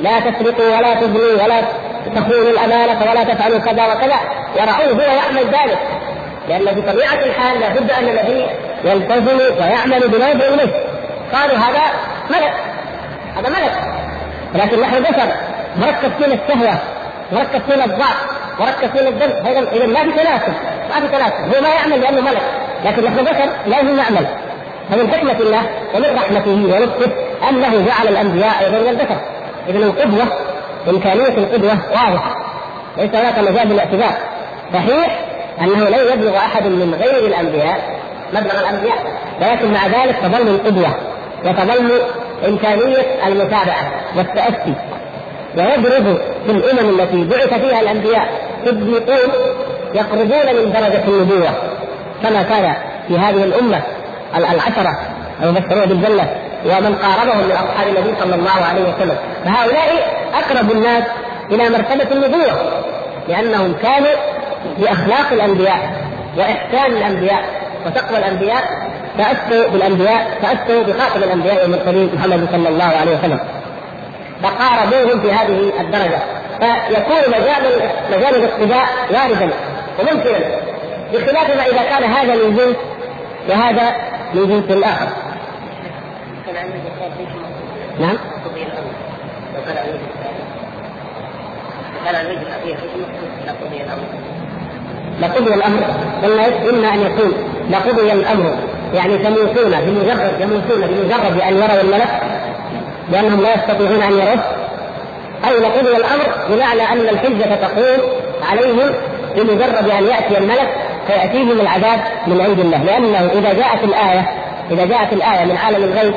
[0.00, 1.62] لا تسرقوا ولا تزنوا ولا
[2.08, 4.16] تخونوا الأمانة ولا تفعلوا كذا وكذا
[4.56, 5.78] ورأوه هو يعمل ذلك.
[6.48, 8.46] لأن في طبيعة الحال لابد أن النبي
[8.84, 10.72] يلتزم ويعمل بما يدعو إليه.
[11.32, 11.82] قالوا هذا
[12.30, 12.54] ملك
[13.36, 13.72] هذا ملك.
[14.54, 15.32] لكن نحن بشر
[15.76, 16.78] مركب فينا الشهوة
[17.32, 18.26] مركب فينا الضعف
[18.60, 20.52] مركب فينا الدم اذا ما في تناسب
[20.90, 21.56] ما في تناسب.
[21.56, 22.42] هو ما يعمل لأنه ملك.
[22.84, 24.26] لكن نحن بشر لازم نعمل.
[24.90, 25.62] فمن حكمة الله
[25.94, 27.12] ومن رحمته ولطفه
[27.48, 29.20] أنه جعل الأنبياء أيضا من البشر.
[29.68, 30.24] إذا القدوة
[30.88, 32.36] إمكانية القدوة واضحة.
[32.96, 34.14] ليس هناك مجال للاعتذار
[34.72, 35.20] صحيح
[35.60, 37.98] أنه لن يبلغ أحد من غير الأنبياء
[38.32, 38.98] مبلغ الأنبياء
[39.40, 40.94] ولكن مع ذلك تظل القدوة
[41.44, 42.00] وتظل
[42.48, 44.74] إمكانية المتابعة والتأسي.
[45.56, 48.28] ويضرب في الأمم التي بعث فيها الأنبياء
[48.66, 49.32] صديقون
[49.94, 51.50] يقربون من درجة النبوة
[52.22, 52.74] كما كان
[53.08, 53.82] في هذه الأمة
[54.36, 54.98] العشرة
[55.42, 56.28] المبشرون بالجنة
[56.64, 59.16] ومن قاربهم من أصحاب النبي صلى الله عليه وسلم.
[59.44, 59.90] فهؤلاء
[60.34, 61.04] أقرب الناس
[61.50, 62.82] إلى مرتبة النبوة
[63.28, 64.14] لأنهم كانوا
[64.78, 65.92] بأخلاق الأنبياء
[66.36, 67.44] وإحسان الأنبياء
[67.86, 73.40] وتقوى الأنبياء تأسوا بالأنبياء تأسوا بخاتم الأنبياء والمرسلين محمد صلى الله عليه وسلم.
[74.42, 76.18] فقاربوهم في هذه الدرجة.
[76.60, 79.50] فيكون مجال مجال الاقتداء واردا
[79.98, 80.38] وممكنا
[81.12, 82.76] بخلاف ما إذا كان هذا من جنس
[83.48, 83.96] وهذا
[84.34, 84.70] من جنس
[88.00, 88.16] نعم.
[95.20, 95.80] لقضي الأمر.
[96.22, 97.32] قلنا إما أن يكون
[97.70, 98.56] لقضي الأمر.
[98.94, 102.22] يعني تموتون بمجرد يموتون بمجرد أن يروا الملك
[103.12, 104.44] لأنهم لا يستطيعون أن يروه.
[105.44, 108.10] أو لقضي الأمر بمعنى أن الحجة تقوم
[108.50, 108.94] عليهم
[109.36, 110.74] بمجرد أن يأتي الملك
[111.06, 112.82] فيأتيهم العذاب من عند الله.
[112.82, 114.28] لأنه إذا جاءت الايه
[114.70, 116.14] إذا جاءت الآية من عالم الغيب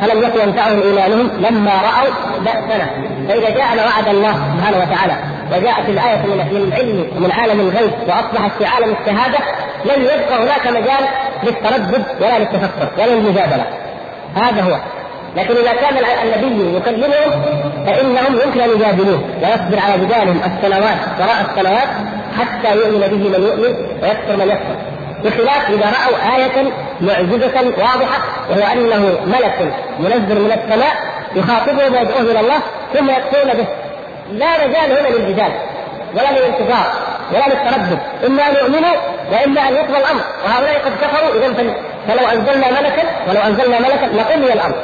[0.00, 2.86] فلم يكن ينفعهم إيمانهم لما رأوا بأسنا.
[3.28, 5.16] فإذا جاء وعد الله سبحانه وتعالى
[5.52, 9.38] وجاءت الآية من العلم ومن عالم الغيب وأصبحت في عالم الشهادة
[9.84, 11.08] لم يبقى هناك مجال
[11.42, 13.64] للتردد ولا للتفكر ولا للمجادلة.
[14.34, 14.78] هذا هو.
[15.36, 17.42] لكن إذا كان النبي يكلمهم
[17.86, 21.88] فإنهم يمكن أن يجادلوه ويصبر على جدالهم السنوات وراء السنوات
[22.38, 24.97] حتى يؤمن به من يؤمن ويكفر من يكفر.
[25.24, 28.18] بخلاف إذا رأوا آية معجزة واضحة
[28.50, 30.96] وهو أنه ملك منزل من السماء
[31.36, 32.58] يخاطبهم ويدعوه إلى الله
[32.94, 33.66] ثم يكفرون به
[34.32, 35.52] لا مجال هنا للجدال
[36.14, 36.92] ولا للانتظار
[37.32, 38.96] ولا للتردد إما أن يؤمنوا
[39.32, 41.74] وإما أن يقضى الأمر وهؤلاء قد كفروا اذا
[42.08, 44.76] فلو أنزلنا ملكا ولو أنزلنا ملكا لقضي الأمر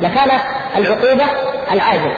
[0.00, 0.30] لكان
[0.76, 1.24] العقوبة
[1.72, 2.12] العاجل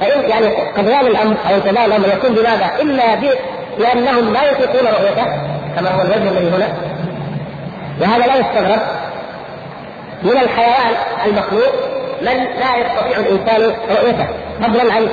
[0.00, 3.14] فإن يعني قضيان الأمر أو انتظار الأمر يكون بماذا؟ إلا
[3.78, 5.26] لأنهم لا يطيقون رؤيته
[5.76, 6.68] كما هو الوجه الذي هنا.
[8.00, 8.80] وهذا لا يستغرب.
[10.22, 10.94] من الحيوان
[11.26, 11.72] المخلوق
[12.20, 14.26] من لا يستطيع الإنسان رؤيته
[14.62, 15.08] فضلا عن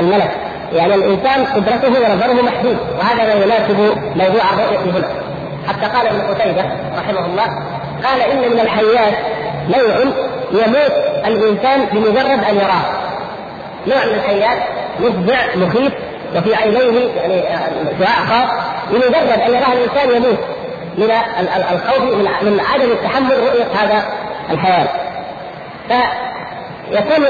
[0.00, 0.30] الملك.
[0.72, 3.78] يعني الإنسان قدرته ونظره محدود وهذا ما يناسب
[4.16, 5.08] موضوع الرؤية هنا.
[5.68, 6.64] حتى قال ابن قتيبة
[6.98, 7.44] رحمه الله
[8.04, 9.14] قال إن من الحيات
[9.68, 10.12] نوع
[10.52, 10.92] يموت
[11.26, 12.84] الإنسان بمجرد أن يراه.
[13.86, 14.58] نوع من الحيات
[15.00, 15.92] مفزع مخيف
[16.36, 17.42] وفي عينيه يعني
[18.00, 18.50] شعاع خاص
[18.90, 20.38] بمجرد أن يراه الإنسان يموت
[20.98, 21.10] من
[21.72, 22.02] الخوف
[22.42, 24.02] من عدم تحمل رؤية هذا
[24.50, 24.86] الحيوان.
[25.88, 27.26] فيكون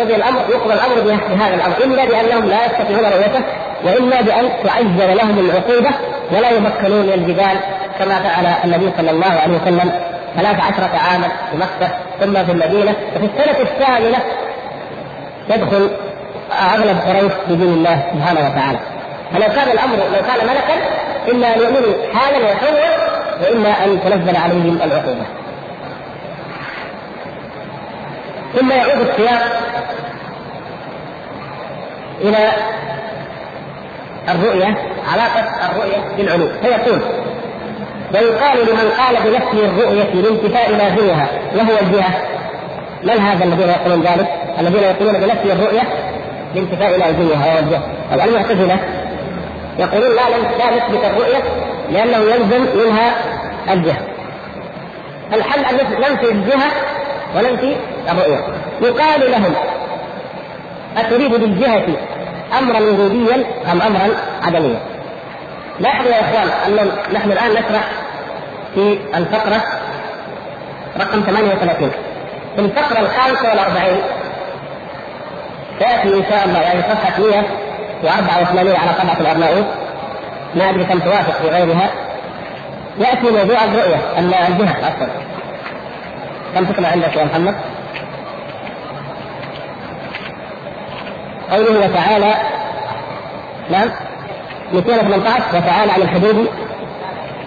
[0.00, 1.74] قضي الأمر يقضى الأمر بهذا الأمر.
[1.84, 3.40] اما بأنهم لا يستطيعون رؤيته
[3.84, 5.90] واما بأن تعجل لهم العقوبة
[6.32, 7.58] ولا يمكنون من الجبال
[7.98, 9.92] كما فعل النبي صلى الله عليه وسلم.
[10.36, 12.94] ثلاث عشرة عاما في مكة ثم في المدينة.
[13.16, 14.18] وفي السنة الثامنة
[15.48, 15.90] يدخل
[16.52, 18.78] أغلب قريش بدين الله سبحانه وتعالى.
[19.32, 20.74] فلو كان الأمر لو كان ملكا
[21.32, 22.74] إما أن يؤمنوا حالا ويحول
[23.42, 25.24] وإما أن تنزل عليهم العقوبة.
[28.54, 29.42] ثم يعود السياق
[32.20, 32.52] إلى
[34.28, 34.76] الرؤية
[35.12, 36.48] علاقة الرؤية بالعلو.
[36.62, 37.02] فيقول
[38.14, 42.14] ويقال لمن قال بنفي الرؤية لانتفاء لازمها وهو الجهة.
[43.02, 44.28] من هذا الذين يقولون ذلك؟
[44.60, 45.82] الذين يقولون بنفي الرؤية
[46.54, 48.76] لانتفاء وهو الجهة طب المعتزلة
[49.78, 50.22] يقولون لا
[50.58, 51.42] لا نثبت الرؤية
[51.90, 53.12] لأنه يلزم منها
[53.70, 53.98] الجهة.
[55.32, 56.70] الحل أن ننفي الجهة
[57.36, 57.76] وننفي
[58.10, 58.38] الرؤية.
[58.82, 59.54] يقال لهم
[60.96, 61.86] أتريد بالجهة
[62.58, 63.34] أمرا وجوديا
[63.72, 64.08] أم أمرا
[64.42, 64.80] عدميا؟
[65.80, 67.84] لاحظوا يا إخوان أن نحن الآن نشرح
[68.74, 69.62] في الفقرة
[71.00, 71.90] رقم 38
[72.56, 73.96] في الفقرة الخامسة والأربعين
[75.80, 79.64] تأتي إن شاء الله يعني صفحة 184 على طبعة الأرناؤوط
[80.54, 81.90] ما أدري كم توافق في غيرها
[82.98, 85.06] يأتي موضوع الرؤية الجهة عفوا.
[86.54, 87.54] كم تطلع عندك يا محمد؟
[91.50, 92.34] قوله وتعالى
[93.70, 93.90] نعم
[94.72, 96.48] 218 وتعالى عن الحدود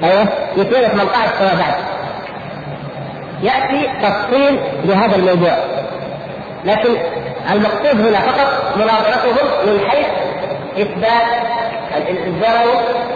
[0.04, 1.74] أيوه 218 فما بعد.
[3.44, 5.58] يأتي تفصيل لهذا الموضوع.
[6.66, 6.90] لكن
[7.52, 10.08] المقصود هنا فقط مناظرتهم من حيث
[10.78, 11.48] إثبات
[12.10, 12.64] الزرع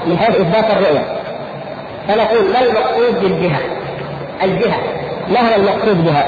[0.05, 1.05] من حيث إثبات الرؤية.
[2.07, 3.59] فنقول ما المقصود بالجهة؟
[4.43, 4.77] الجهة.
[5.29, 6.25] ما هو المقصود بها؟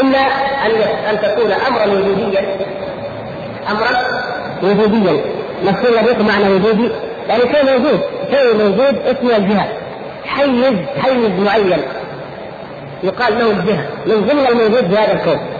[0.00, 0.18] إما
[0.66, 0.70] أن
[1.10, 2.56] أن تكون امرا وجوديا
[3.70, 3.90] امرا
[4.62, 5.24] وجوديا.
[5.64, 6.90] مفهوم الرزق معنى وجودي؟
[7.28, 9.68] يعني شيء موجود شيء موجود اسمه الجهة.
[10.26, 11.82] حيز حيز معين.
[13.02, 13.86] يقال له الجهة.
[14.06, 15.57] من ضمن الموجود في هذا الكون.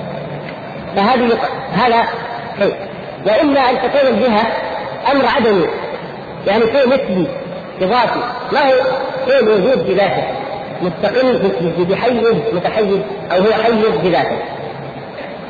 [0.99, 1.39] فهذه
[1.73, 2.09] هذا
[2.59, 2.75] شيء.
[3.27, 4.47] واما أن تكون الجهة
[5.13, 5.67] أمر عدمي
[6.47, 7.27] يعني شيء نسبي
[7.83, 8.21] إضافي.
[8.53, 8.73] ما هو
[9.29, 10.23] شيء موجود بذاته
[10.83, 13.01] مستقل بحيز متحيز
[13.33, 14.39] أو هو حيز بذاته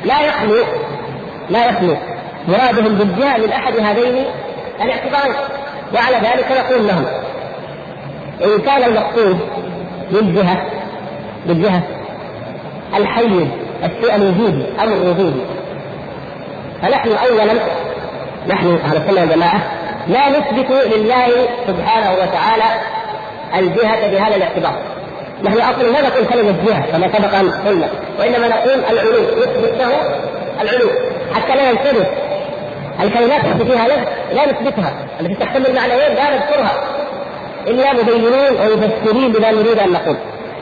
[0.05, 0.63] لا يخلو
[1.49, 1.95] لا يخلو.
[2.47, 4.25] مرادهم بالجهة من أحد هذين
[4.81, 5.35] الاعتبارين.
[5.93, 7.05] وعلى ذلك نقول لهم
[8.43, 9.39] إن كان المقصود
[10.11, 10.65] بالجهة
[11.45, 11.83] بالجهة
[12.97, 13.47] الحيز
[13.83, 15.41] الشيء الوجودي أمر وجودي
[16.81, 17.53] فنحن اولا
[18.47, 19.61] نحن أهل السنة والجماعة
[20.07, 22.63] لا نثبت لله سبحانه وتعالى
[23.57, 24.75] الجهة بهذا الاعتبار.
[25.43, 27.87] نحن أصلا لا نقول كلمة جهة كما سبق أن قلنا
[28.19, 29.91] وإنما نقول العلو نثبت له
[30.61, 30.89] العلو.
[31.33, 32.05] حتى لا ينتبه
[33.03, 34.93] الكلمات التي فيها لفظ لا نثبتها.
[35.19, 36.73] التي تحتمل معنيين لا نذكرها.
[37.67, 40.17] إلا مبينين ومفسرين بما نريد أن نقول.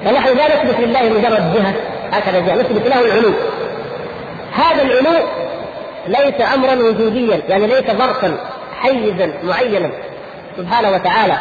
[0.06, 1.74] فنحن لا نثبت لله مجرد جهة.
[2.12, 3.34] هكذا جهه نثبت له العلو.
[4.54, 5.28] هذا العلو
[6.08, 8.38] ليس امرا وجوديا يعني ليس ظرفا
[8.82, 9.90] حيزا معينا.
[10.58, 11.38] سبحانه وتعالى.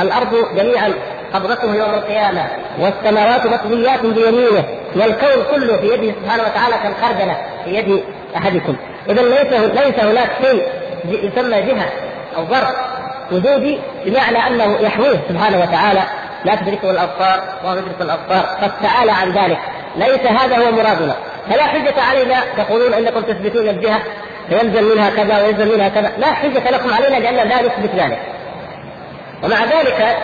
[0.00, 0.92] الأرض جميعا
[1.34, 2.46] قبضته يوم القيامة
[2.78, 4.64] والسماوات مطويات بيمينه
[4.96, 8.02] والكون كله في يده سبحانه وتعالى كالخردلة في يد
[8.36, 8.76] أحدكم.
[9.08, 10.62] اذا ليس ليس هناك شيء
[11.04, 11.88] يسمى جهة
[12.36, 12.76] أو ظرف
[13.32, 16.02] وجودي بمعنى أنه يحويه سبحانه وتعالى.
[16.44, 18.56] لا تدركه الأبصار وهو يدرك الأبصار.
[18.62, 19.58] قد تعالى عن ذلك.
[19.96, 21.16] ليس هذا هو مرادنا.
[21.50, 24.02] فلا حجة علينا تقولون إنكم تثبتون الجهة.
[24.48, 26.12] فيلزم منها كذا ويلزم منها كذا.
[26.18, 28.18] لا حجة لكم علينا لأننا لا نثبت ذلك.
[29.44, 30.16] ومع ذلك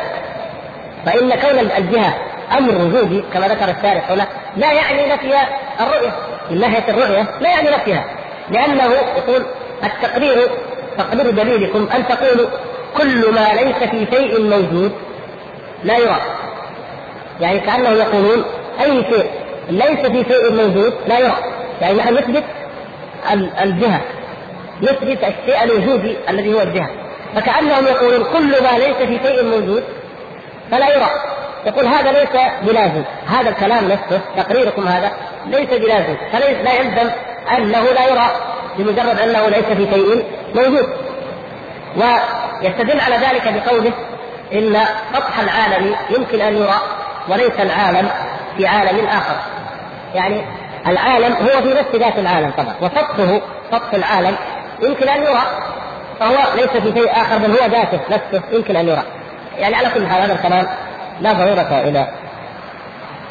[1.06, 2.14] فإن كون الجهة
[2.58, 5.34] أمر وجودي كما ذكر الشارح هنا لا يعني نفي
[5.80, 6.12] الرؤية.
[6.50, 8.04] من ناحية الرؤية لا يعني نفيها.
[8.50, 9.42] لأنه يقول
[9.84, 10.48] التقرير
[10.98, 12.46] تقرير دليلكم أن تقولوا
[12.96, 14.92] كل ما ليس في شيء موجود
[15.84, 16.20] لا يرى
[17.40, 18.44] يعني كأنه يقولون
[18.80, 19.30] أي شيء
[19.68, 21.36] ليس في شيء موجود لا يرى
[21.80, 22.44] يعني نحن نثبت
[23.62, 24.00] الجهة.
[24.82, 26.90] نثبت الشيء الوجودي الذي هو الجهة.
[27.34, 29.84] فكأنهم يقولون كل ما ليس في شيء موجود
[30.70, 31.10] فلا يرى
[31.66, 33.02] يقول هذا ليس بلازم.
[33.26, 35.12] هذا الكلام نفسه تقريركم هذا
[35.46, 36.16] ليس بلازم.
[36.32, 37.10] فليس لا يلزم
[37.58, 38.30] أنه لا يرى
[38.78, 40.88] بمجرد أنه ليس في شيء موجود.
[41.96, 43.92] ويستدل على ذلك بقوله
[44.52, 44.76] ان
[45.14, 46.80] سطح العالم يمكن أن يرى
[47.28, 48.08] وليس العالم
[48.56, 49.36] في عالم آخر.
[50.14, 50.42] يعني
[50.86, 53.40] العالم هو في نفس ذات العالم طبعا وسطحه
[53.72, 54.36] سطح العالم
[54.82, 55.42] يمكن أن يرى
[56.20, 59.02] فهو ليس في شيء آخر بل هو ذاته نفسه يمكن أن يرى.
[59.58, 60.66] يعني على كل حال هذا الكلام
[61.20, 62.08] لا ضرورة إلى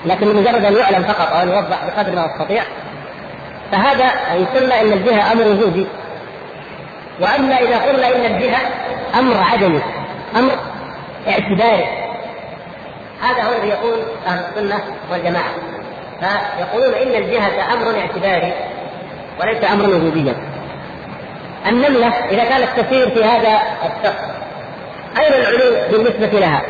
[0.05, 2.63] لكن مجرد أن يعلم فقط أو أن يوضح بقدر ما يستطيع
[3.71, 5.87] فهذا يسمى أن الجهة أمر وجودي.
[7.19, 8.59] وأما إذا قلنا إن الجهة
[9.19, 9.81] أمر عدمي
[10.35, 10.51] أمر
[11.27, 11.85] اعتباري
[13.21, 14.81] هذا هو الذي يقول أهل السنة
[15.11, 15.53] والجماعة.
[16.21, 18.53] فيقولون إن الجهة أمر اعتباري
[19.39, 20.35] وليس امرا وجوديا
[21.67, 24.25] النملة إذا كانت تسير في هذا السقف
[25.17, 26.61] أين العلو بالنسبة لها؟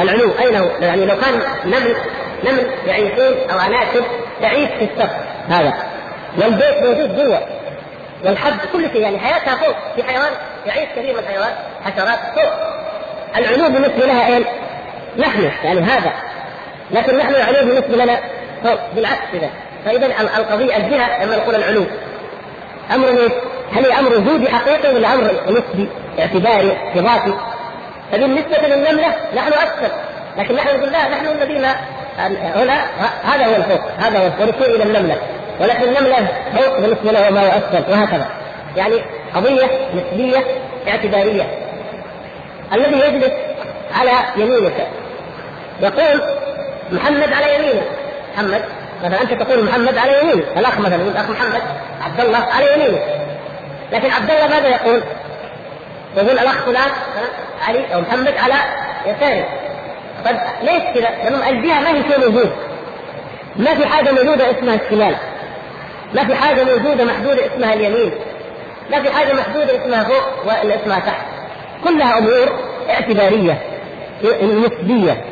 [0.00, 1.96] العلو أين هو؟ يعني لو كان نمل
[2.44, 4.04] نمل يعيشون أو عناكب
[4.42, 5.16] تعيش في السقف
[5.48, 5.74] هذا.
[6.38, 7.38] والبيت موجود جوا.
[8.24, 9.76] والحب كل شيء يعني حياتها فوق.
[9.96, 10.30] في حيوان
[10.66, 11.54] يعيش كثير من الحيوانات
[11.84, 12.81] حشرات فوق.
[13.36, 14.44] العلو بالنسبة لها اين؟
[15.18, 16.12] نحن يعني هذا.
[16.90, 18.18] لكن نحن العلو بالنسبة لنا
[18.64, 19.50] فوق بالعكس إذا.
[19.84, 20.06] فإذا
[20.38, 21.84] القضية الجهة لما نقول العلو
[22.94, 23.32] أمر إيش؟
[23.72, 27.34] هل هي أمر وجودي حقيقي ولا أمر نسبي اعتباري اعتباطي؟
[28.12, 29.90] فبالنسبة للنملة نحن أكثر.
[30.38, 31.64] لكن نحن نقول لا نحن الذين
[32.56, 32.86] هنا
[33.24, 35.16] هذا هو الفوق هذا هو ونشير إلى النملة.
[35.60, 38.26] ولكن النملة فوق بالنسبة له ما اسفل وهكذا.
[38.76, 39.02] يعني
[39.34, 40.44] قضية نسبية
[40.88, 41.42] اعتبارية.
[42.72, 43.32] الذي يجلس
[43.94, 44.88] على يمينك.
[45.80, 46.22] يقول
[46.92, 47.82] محمد على يمينه
[48.34, 48.64] محمد
[49.04, 51.62] مثلا أنت تقول محمد على يمينه الأخ مثلا يقول أخ محمد
[52.04, 52.98] عبد الله على يمينه
[53.92, 55.02] لكن عبد الله ماذا يقول؟
[56.16, 56.90] يقول الأخ فلان
[57.68, 58.54] علي أو محمد على
[59.06, 59.48] يساره
[60.24, 62.52] طيب ليش كذا؟ لأن الجهة ما هي شيء موجود.
[63.56, 65.16] ما في حاجة موجودة اسمها الشمال.
[66.14, 68.12] ما في حاجة موجودة محدودة اسمها اليمين.
[68.90, 71.26] ما في حاجة محدودة اسمها فوق ولا اسمها تحت.
[71.84, 72.58] كلها أمور
[72.90, 73.62] اعتبارية
[74.42, 75.24] نسبية.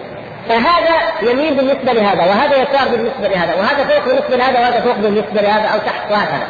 [0.49, 5.41] فهذا يمين بالنسبة لهذا وهذا يسار بالنسبة لهذا وهذا فوق بالنسبة لهذا وهذا فوق بالنسبة
[5.43, 6.47] لهذا أو تحت وهكذا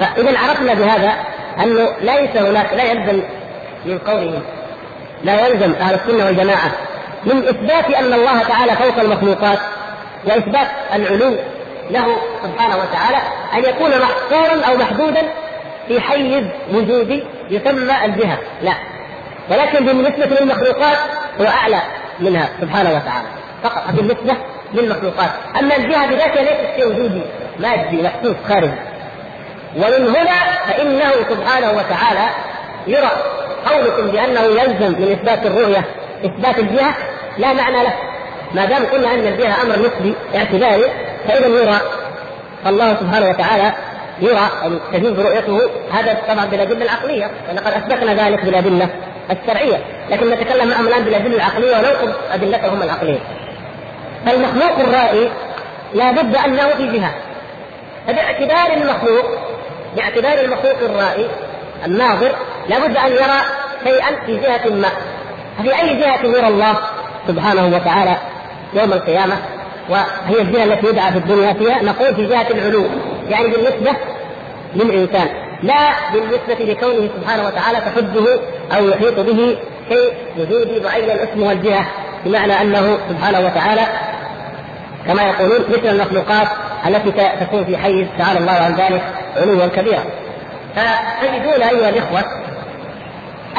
[0.00, 1.12] فإذا عرفنا بهذا
[1.62, 3.22] أنه ليس هناك لا يلزم
[3.86, 4.42] من قولهم
[5.24, 6.72] لا يلزم أهل السنة والجماعة
[7.26, 9.58] من إثبات أن الله تعالى فوق المخلوقات
[10.24, 11.36] وإثبات العلو
[11.90, 13.18] له سبحانه وتعالى
[13.54, 15.22] أن يكون محصورا أو محدودا
[15.88, 16.44] في حيز
[16.74, 18.38] وجودي يسمى الجهة.
[18.62, 18.74] لا.
[19.50, 20.98] ولكن بالنسبة للمخلوقات
[21.40, 21.82] هو أعلى
[22.20, 23.28] منها سبحانه وتعالى.
[23.62, 24.36] فقط بالنسبة
[24.74, 25.30] للمخلوقات.
[25.60, 27.20] أما الجهة بذاتها ليست شيء وجودي
[27.58, 28.72] مادي محسوس خارجي.
[29.76, 32.28] ومن هنا فإنه سبحانه وتعالى
[32.86, 33.10] يرى
[33.70, 35.84] قولكم بأنه يلزم من إثبات الرؤية
[36.24, 36.94] إثبات الجهة
[37.38, 37.94] لا معنى له.
[38.54, 40.84] ما دام قلنا أن الجهة أمر نسبي اعتباري
[41.28, 41.80] فإذا يرى.
[42.66, 43.72] الله سبحانه وتعالى
[44.20, 45.60] يرى أو تجوز رؤيته.
[45.92, 48.88] هذا طبعا بالأدلة العقلية ولقد أثبتنا ذلك بالأدلة
[49.30, 49.80] الشرعية
[50.10, 53.18] لكن نتكلم معهم الآن بالأدلة العقلية وننقض أدلتهم العقلية.
[54.26, 55.30] فالمخلوق الرائي
[55.94, 57.14] لا بد أنه في جهة.
[58.06, 59.24] فباعتبار المخلوق
[59.96, 61.28] باعتبار المخلوق الرائي
[61.86, 62.36] الناظر
[62.68, 63.40] لابد أن يرى
[63.84, 64.88] شيئا في جهة ما.
[65.58, 66.76] ففي أي جهة يرى الله
[67.28, 68.16] سبحانه وتعالى
[68.74, 69.34] يوم القيامة؟
[69.88, 72.84] وهي الجهة التي يدعى في الدنيا فيها؟ نقول في جهة العلو
[73.28, 73.96] يعني بالنسبة
[74.74, 75.28] للإنسان.
[75.62, 78.40] لا بالنسبة لكونه سبحانه وتعالى تحده
[78.76, 79.56] أو يحيط به
[79.88, 81.86] شيء وجودي معين اسمه الجهة
[82.24, 83.82] بمعنى أنه سبحانه وتعالى
[85.06, 86.48] كما يقولون مثل المخلوقات
[86.86, 89.02] التي تكون في حيز تعالى الله عن ذلك
[89.36, 90.04] علوا كبيرا.
[90.76, 92.24] فتجدون أيها الإخوة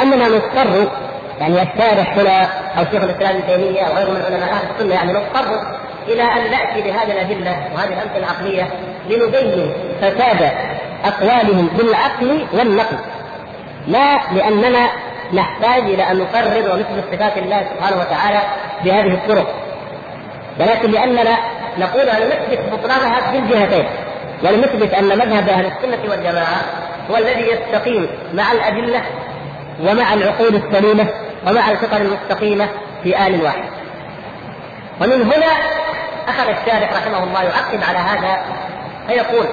[0.02, 0.92] أننا نضطر
[1.40, 2.42] يعني الشارح هنا
[2.78, 6.52] أو شيخ الإسلام ابن تيمية أو غيره من علماء أهل السنة يعني نضطر إلى أن
[6.52, 8.68] نأتي بهذه الأدلة وهذه الأمثلة العقلية
[9.10, 10.52] لنبين فساد
[11.06, 12.98] أقوالهم بالعقل والنقل.
[13.88, 14.88] لا لأننا
[15.34, 18.42] نحتاج إلى أن نقرر ونثبت صفات الله سبحانه وتعالى
[18.84, 19.56] بهذه الطرق.
[20.60, 21.38] ولكن لأننا
[21.78, 23.86] نقول أن نثبت بطلانها بالجهتين
[24.44, 26.62] ولنثبت أن مذهب أهل السنة والجماعة
[27.12, 29.02] هو الذي يستقيم مع الأدلة
[29.82, 31.08] ومع العقول السليمة
[31.48, 32.68] ومع الفطر المستقيمة
[33.04, 33.64] في آل واحد.
[35.02, 35.52] ومن هنا
[36.28, 38.44] أخذ الشارح رحمه الله يعقب على هذا
[39.08, 39.46] فيقول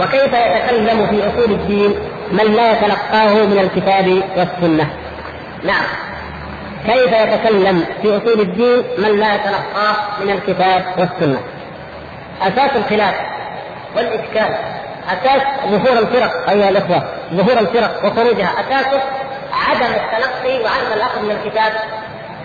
[0.00, 1.94] وكيف يتكلم في أصول الدين
[2.32, 4.90] من لا يتلقاه من الكتاب والسنة؟
[5.64, 5.84] نعم.
[6.86, 11.40] كيف يتكلم في أصول الدين من لا يتلقاه من الكتاب والسنة؟
[12.42, 13.14] أساس الخلاف
[13.96, 14.54] والإشكال
[15.08, 17.02] أساس ظهور الفرق أيها الإخوة
[17.34, 19.00] ظهور الفرق وخروجها أساسه
[19.52, 21.72] عدم التلقي وعدم الأخذ من الكتاب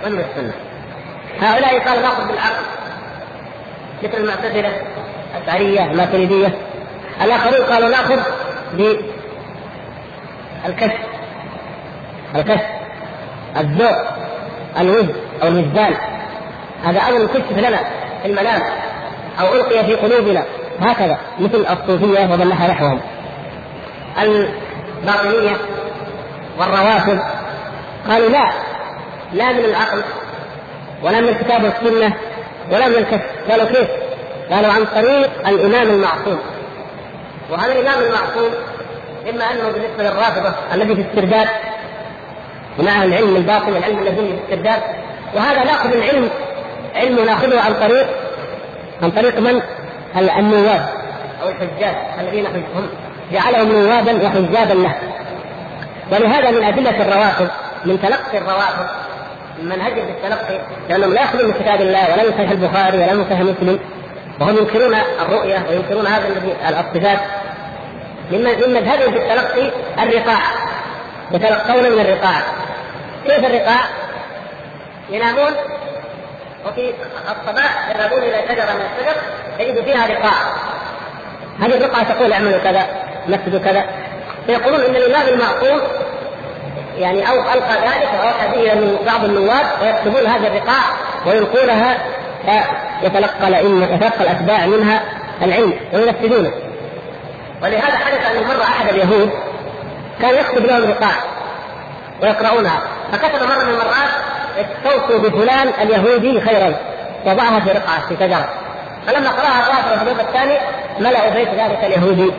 [0.06, 0.54] ومن السنة.
[1.42, 2.64] هؤلاء قالوا ناخذ بالعقل
[4.04, 4.72] مثل المعتزلة
[5.38, 6.58] الأشعرية الماتريدية.
[7.22, 8.20] الآخرون قالوا ناخذ
[8.74, 9.06] بالكشف
[12.36, 12.66] الكشف
[13.58, 13.96] الذوق.
[14.80, 15.94] الوجد أو الوجدان
[16.84, 17.80] هذا أمر كشف لنا
[18.22, 18.62] في المنام
[19.40, 20.44] أو ألقي في قلوبنا.
[20.82, 23.00] هكذا مثل الصوفية ومن نحوهم.
[24.22, 25.56] الباطنية
[26.60, 27.20] والروافض.
[28.10, 28.50] قالوا لا
[29.34, 30.02] لا من العقل
[31.04, 32.14] ولا من الكتاب والسنة
[32.72, 33.88] ولا من الكشف قالوا كيف؟
[34.52, 36.40] قالوا عن طريق الإمام المعصوم.
[37.52, 38.52] وهذا الإمام المعصوم
[39.30, 41.48] إما أنه بالنسبة للرافضة الذي في استرداد
[42.80, 44.82] ومعه العلم الباطل العلم الذي في استرداد
[45.36, 46.30] وهذا ناخذ العلم
[46.96, 48.08] علم ناخذه عن طريق
[49.02, 49.62] عن طريق من؟
[50.18, 50.90] النواب
[51.44, 52.90] أو الحجاج الذين هم
[53.32, 54.96] جعلهم نوابا وحجابا له
[56.12, 57.48] ولهذا من أدلة الروافض
[57.86, 58.86] من تلقي الروافض
[59.60, 63.14] من منهجهم في التلقي لأنهم لا يأخذون من كتاب الله ولا من صحيح البخاري ولا
[63.14, 63.80] من صحيح مسلم
[64.40, 67.20] وهم ينكرون الرؤية وينكرون هذا الذي الصفات.
[68.32, 69.72] من مذهبهم في التلقي
[70.04, 70.42] الرقاع
[71.32, 72.42] يتلقون من الرقاع.
[73.26, 73.80] كيف الرقاع؟
[75.10, 75.52] ينامون
[76.66, 76.94] وفي
[77.32, 79.22] الصباح يذهبون إلى شجرة من الشجر
[79.60, 80.34] يجد فيها رقاع.
[81.60, 82.86] هذه الرقعه تقول اعملوا كذا
[83.28, 83.86] نفذوا كذا.
[84.46, 85.82] فيقولون إن الإمام المعصوم
[86.98, 90.84] يعني أو ألقى ذلك واوحى به إلى بعض النواب ويكتبون هذه الرقاع
[91.26, 91.98] ويلقونها
[92.46, 95.02] فيتلقى يتلقى الأتباع منها
[95.42, 96.52] العلم وينفذونه
[97.64, 99.30] ولهذا حدث انه مره أحد اليهود
[100.22, 101.14] كان يكتب لهم رقاع
[102.22, 102.82] ويقرؤونها.
[103.12, 104.10] فكتب مرة من المرات
[104.58, 106.74] استوصوا بفلان اليهودي خيرا.
[107.26, 108.50] وضعها في رقعة في شجرة.
[109.08, 110.58] فلما قرأها الرافضه في اليوم الثاني
[111.00, 112.32] ملأوا بيت ذلك اليهودي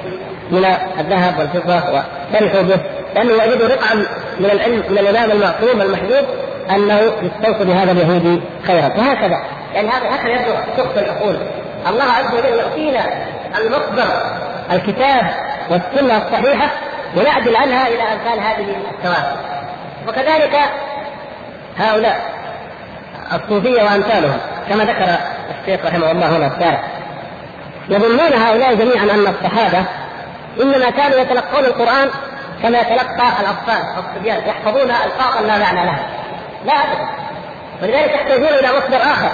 [0.50, 0.64] من
[0.98, 2.80] الذهب والفضة وفرحوا به.
[3.17, 3.95] لأنه يجد رقعا
[4.41, 6.27] من العلم من الامام المعصوم المحجوب
[6.71, 8.87] أنه يستوصي بهذا اليهودي خيرا.
[8.87, 9.45] وهكذا.
[9.75, 11.37] يعني هذا هكذا يبدو سقط العقول
[11.87, 13.05] الله عز وجل يعطينا
[13.59, 14.09] المصدر
[14.73, 15.31] الكتاب
[15.71, 16.71] والسنة الصحيحة
[17.17, 19.37] ونعدل عنها إلى امثال هذه الثواب.
[20.09, 20.59] وكذلك
[21.79, 22.21] هؤلاء
[23.33, 24.39] الصوفية وأمثالهم
[24.69, 25.17] كما ذكر
[25.61, 26.81] الشيخ رحمه الله هنا الشارع
[27.89, 29.85] يظنون هؤلاء جميعا أن الصحابة
[30.62, 32.09] إنما كانوا يتلقون القرآن
[32.62, 36.07] كما يتلقى الأطفال الصبيان يحفظون الفاظا لا معنى لها.
[36.66, 37.09] لا ابدا.
[37.82, 39.30] ولذلك يحتاجون إلى مصدر آخر.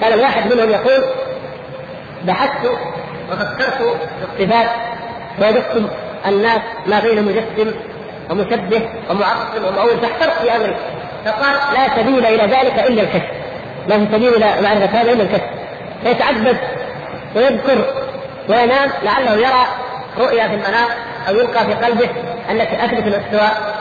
[0.00, 1.04] كان الواحد منهم يقول
[2.24, 2.70] بحثت
[3.32, 3.96] وفكرت
[4.36, 4.70] في الصفات
[5.38, 5.90] وجدت
[6.26, 7.74] الناس ما بين مجسم
[8.30, 10.76] ومشبه ومعطل ومؤول فاحترت في أمري.
[11.24, 13.30] فقال لا سبيل إلى ذلك إلا الكشف.
[13.88, 15.44] في سبيل إلى معرفة هذا إلا الكشف.
[16.02, 16.56] فيتعبد
[17.36, 17.84] ويذكر
[18.48, 19.66] وينام لعله يرى
[20.18, 20.88] رؤيا في المنام
[21.28, 22.08] أو يلقى في قلبه
[22.50, 23.74] أنك اثبت الاستواء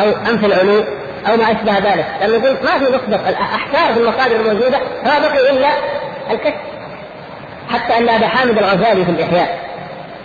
[0.00, 0.84] أو أنف العلو
[1.28, 2.06] أو ما أشبه ذلك.
[2.20, 3.28] لأنه يقول ما في مصدر.
[3.28, 5.68] الاحكام في المصادر الموجودة ما بقي إلا
[6.30, 6.54] الكشف.
[7.70, 9.58] حتى أن أبا حامد الغزالي في الإحياء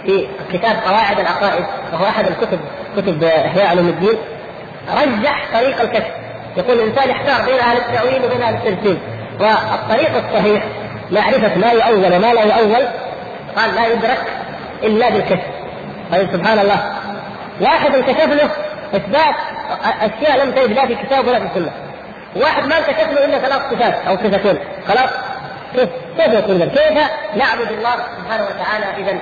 [0.05, 2.59] في كتاب قواعد العقائد وهو أحد الكتب
[2.97, 4.17] كتب إحياء علوم الدين
[4.93, 6.11] رجح طريق الكشف.
[6.57, 8.97] يقول الإنسان يحتار بين أهل التأويل وبين أهل الترتيب.
[9.39, 10.63] والطريق الصحيح
[11.11, 12.87] معرفة ما يؤول وما لا يؤول
[13.55, 14.23] قال لا يدرك
[14.83, 15.45] إلا بالكشف.
[16.11, 16.93] طيب سبحان الله.
[17.61, 18.49] واحد انكشف له
[18.95, 19.35] إثبات
[20.01, 21.71] أشياء لم تجد لا في الكتاب ولا في السنة.
[22.35, 24.57] واحد ما انكشف له إلا ثلاث صفات أو صفتين.
[24.87, 25.09] خلاص؟
[25.75, 26.97] كيف كيف يكون ذلك؟ كيف
[27.35, 29.19] نعبد الله سبحانه وتعالى اذا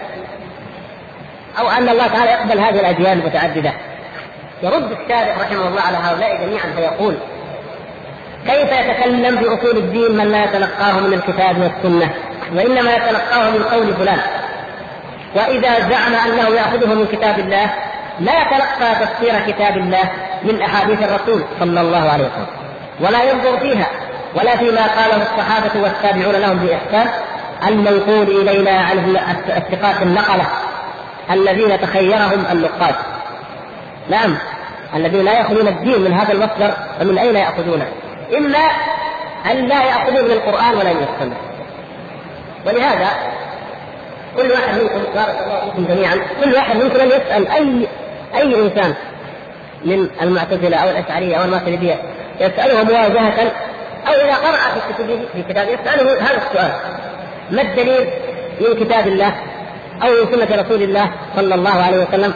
[1.59, 3.73] أو أن الله تعالى يقبل هذه الأديان المتعددة.
[4.63, 7.15] يرد الشارع رحمه الله على هؤلاء جميعا فيقول
[8.47, 12.13] كيف يتكلم في اصول الدين من لا يتلقاه من الكتاب والسنة؟
[12.55, 14.19] وإنما يتلقاه من قول فلان.
[15.35, 17.69] وإذا زعم أنه يأخذه من كتاب الله
[18.19, 20.11] لا يتلقى تفسير كتاب الله
[20.43, 22.47] من أحاديث الرسول صلى الله عليه وسلم.
[23.01, 23.87] ولا ينظر فيها
[24.35, 27.09] ولا فيما قاله الصحابة والتابعون لهم بإحسان
[27.67, 29.17] المنقول إلينا عن
[29.57, 30.45] الثقات النقلة
[31.31, 32.95] الذين تخيرهم النقاد.
[34.09, 34.37] نعم
[34.95, 37.87] الذين لا يأخذون الدين من هذا المصدر فمن أين يأخذونه؟
[38.37, 38.69] إما
[39.51, 41.35] أن لا يأخذون من القرآن ولا من السنة.
[42.65, 43.09] ولهذا
[44.37, 47.87] كل واحد منكم بارك الله فيكم جميعا كل واحد منكم ان يسأل أي
[48.35, 48.93] أي إنسان
[49.85, 51.95] من المعتزلة أو الأشعرية أو الماتريديه
[52.39, 53.51] يسأله مواجهة
[54.07, 56.71] أو إذا قرأ في كتبه في كتاب يسأله هذا السؤال
[57.51, 58.09] ما الدليل
[58.61, 59.35] من كتاب الله
[60.03, 62.33] أو من سنة رسول الله صلى الله عليه وسلم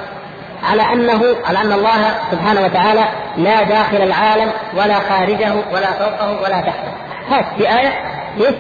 [0.63, 3.03] على انه على أن الله سبحانه وتعالى
[3.37, 6.91] لا داخل العالم ولا خارجه ولا فوقه ولا تحته
[7.29, 7.93] هات في آية
[8.37, 8.55] ليش؟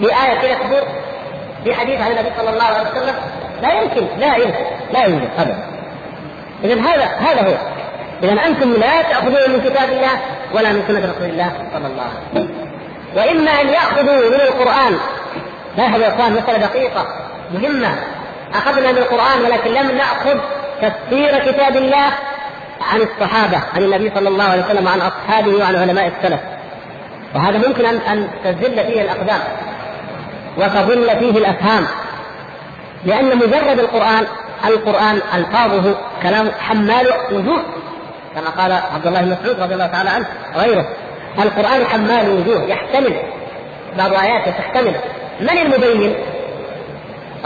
[0.00, 0.82] في آية كذا تقول
[1.64, 3.14] في حديث عن النبي صلى الله عليه وسلم
[3.62, 5.79] لا يمكن لا يمكن لا يمكن ابدا
[6.64, 7.54] اذا هذا هذا هو.
[8.22, 10.20] اذا أنتم لا تأخذون من كتاب الله
[10.54, 12.70] ولا من سنة رسول الله صلى الله عليه وسلم.
[13.16, 14.98] وإما أن يأخذوا من القرآن.
[15.76, 17.06] لاحظوا يا إخوان؟ مسألة دقيقة.
[17.54, 17.88] مهمة.
[18.54, 20.38] أخذنا من القرآن ولكن لم نأخذ
[20.82, 22.10] تفسير كتاب الله
[22.92, 26.40] عن الصحابة عن النبي صلى الله عليه وسلم وعن أصحابه وعن علماء السلف.
[27.34, 29.40] وهذا ممكن ان أن تزل فيه الاقدام
[30.56, 31.86] وتضل فيه الأفهام.
[33.04, 34.26] لأن مجرد القرآن
[34.66, 37.62] القرآن ألفاظه كلام حمال وجوه
[38.34, 40.88] كما قال عبد الله بن مسعود رضي الله تعالى عنه وغيره.
[41.38, 43.16] القرآن حمال وجوه يحتمل.
[43.98, 44.94] بعض آياته تحتمل.
[45.40, 46.14] من المبين؟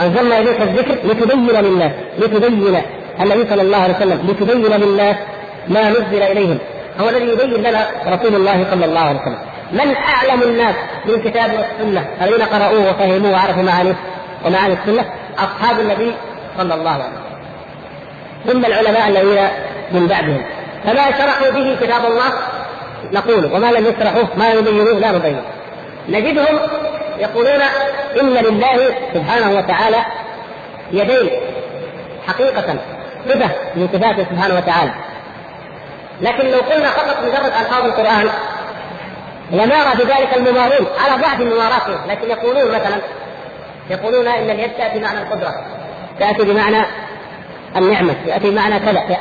[0.00, 2.82] أنزلنا إليك الذكر لتبين للناس لتبين
[3.20, 5.16] النبي صلى الله عليه وسلم لتبين للناس
[5.68, 6.58] ما نزل إليهم.
[7.00, 9.38] هو الذي يبين لنا رسول الله صلى الله عليه وسلم.
[9.72, 10.74] من أعلم الناس
[11.06, 13.96] بالكتاب والسنة؟ الذين قرأوه وفهموه وعرفوا معانيه
[14.44, 15.04] ومعاني السنة؟
[15.38, 16.14] أصحاب النبي
[16.58, 17.24] صلى الله عليه وسلم.
[18.46, 19.48] ثم العلماء الذين
[19.92, 20.44] من بعدهم.
[20.84, 22.32] فما شرحوا به كتاب الله؟
[23.12, 25.42] نقول وما لم يشرحوه ما يبينوه لا نبين
[26.08, 26.58] نجدهم
[27.18, 27.60] يقولون
[28.20, 30.04] إن لله سبحانه وتعالى
[30.92, 31.30] يدين
[32.26, 32.76] حقيقة
[33.28, 34.90] صفة من صفاته سبحانه وتعالى.
[36.20, 38.28] لكن لو قلنا فقط مجرد ألفاظ القرآن
[39.50, 42.96] لنرى بذلك الممارون على ضعف مماراتهم لكن يقولون مثلا
[43.90, 45.54] يقولون إن اليد تاتي بمعنى القدرة.
[46.20, 46.86] تأتي بمعنى
[47.76, 49.18] النعمة تاتي بمعنى كذا.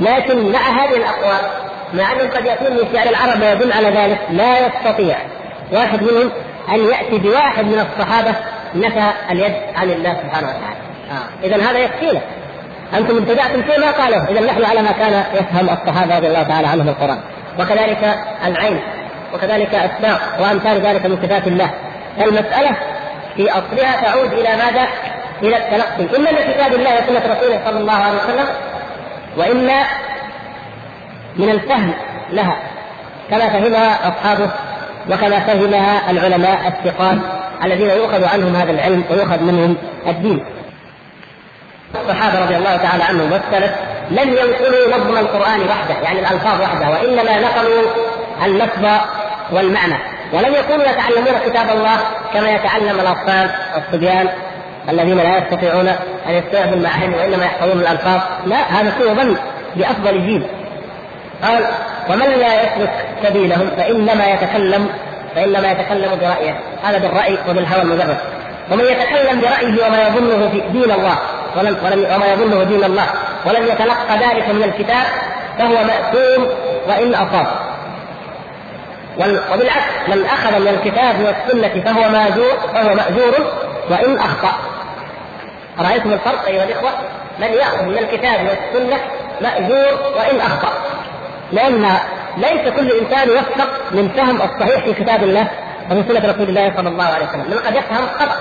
[0.00, 1.40] لكن مع هذه الأقوال
[1.94, 5.16] مع انهم قد ياتون من شعر العرب ويدل على ذلك لا يستطيع
[5.72, 6.30] واحد منهم
[6.68, 8.34] أن يأتي بواحد من الصحابة
[8.74, 10.76] نفى اليد عن الله سبحانه وتعالى.
[11.10, 11.46] آه.
[11.46, 12.20] اذا هذا يكفينا
[12.94, 16.66] أنتم ابتدعتم شيء ما قاله اذا نحن على ما كان يفهم الصحابة رضي الله تعالى
[16.66, 17.20] عنهم القرآن.
[17.58, 18.80] وكذلك العين
[19.34, 21.70] وكذلك الساق وأمثال ذلك من صفات الله.
[22.18, 22.76] المسألة
[23.36, 24.88] في أصلها تعود إلى ماذا؟
[25.44, 26.16] إلى التلقي.
[26.16, 28.46] إما من كتاب الله وسنة رسوله صلى الله عليه وسلم
[29.36, 29.84] وإما
[31.36, 31.92] من الفهم
[32.30, 32.56] لها.
[33.30, 34.50] كما فهمها أصحابه
[35.10, 37.18] وكما فهمها العلماء الثقات
[37.64, 39.76] الذين يؤخذ عنهم هذا العلم ويؤخذ منهم
[40.06, 40.44] الدين.
[41.94, 43.74] الصحابة رضي الله تعالى عنهم والسلف
[44.10, 47.82] لم ينقلوا نظم القرآن وحده يعني الألفاظ وحدها وإنما نقلوا
[48.44, 48.86] اللفظ
[49.52, 49.98] والمعنى.
[50.32, 51.96] ولم يكونوا يتعلمون كتاب الله
[52.34, 54.28] كما يتعلم الاطفال الصبيان
[54.88, 55.88] الذين لا يستطيعون
[56.28, 58.20] أن يستوعبوا المعاني وإنما يحفظون الألفاظ.
[58.46, 59.36] لا هذا سوء ظن
[59.76, 60.46] بأفضل جيل.
[61.42, 61.64] قال
[62.10, 64.88] ومن لا يسلك سبيلهم فإنما يتكلم
[65.34, 66.60] فإنما يتكلم برأيه.
[66.84, 68.16] هذا بالرأي وبالهوى المجرد.
[68.72, 71.18] ومن يتكلم برأيه وما يظنه في دين الله
[71.56, 73.06] ولم ولم وما يظنه دين الله
[73.46, 75.06] ولم يتلقى ذلك من الكتاب
[75.58, 76.48] فهو مأثوم
[76.88, 77.46] وإن أصاب.
[79.52, 83.34] وبالعكس من أخذ من الكتاب والسنة فهو ماجور فهو مأجور
[83.90, 84.52] وإن أخطأ.
[85.78, 86.90] رأيتم الفرق أيها الإخوة؟
[87.38, 89.00] من يأخذ من الكتاب والسنة
[89.40, 90.72] مأجور وإن أخطأ.
[91.52, 91.98] لأن
[92.36, 95.48] ليس كل إنسان يوفق من فهم الصحيح في كتاب الله
[95.90, 97.50] وفي سنة رسول الله صلى الله عليه وسلم.
[97.50, 98.36] من قد يفهم خطأ.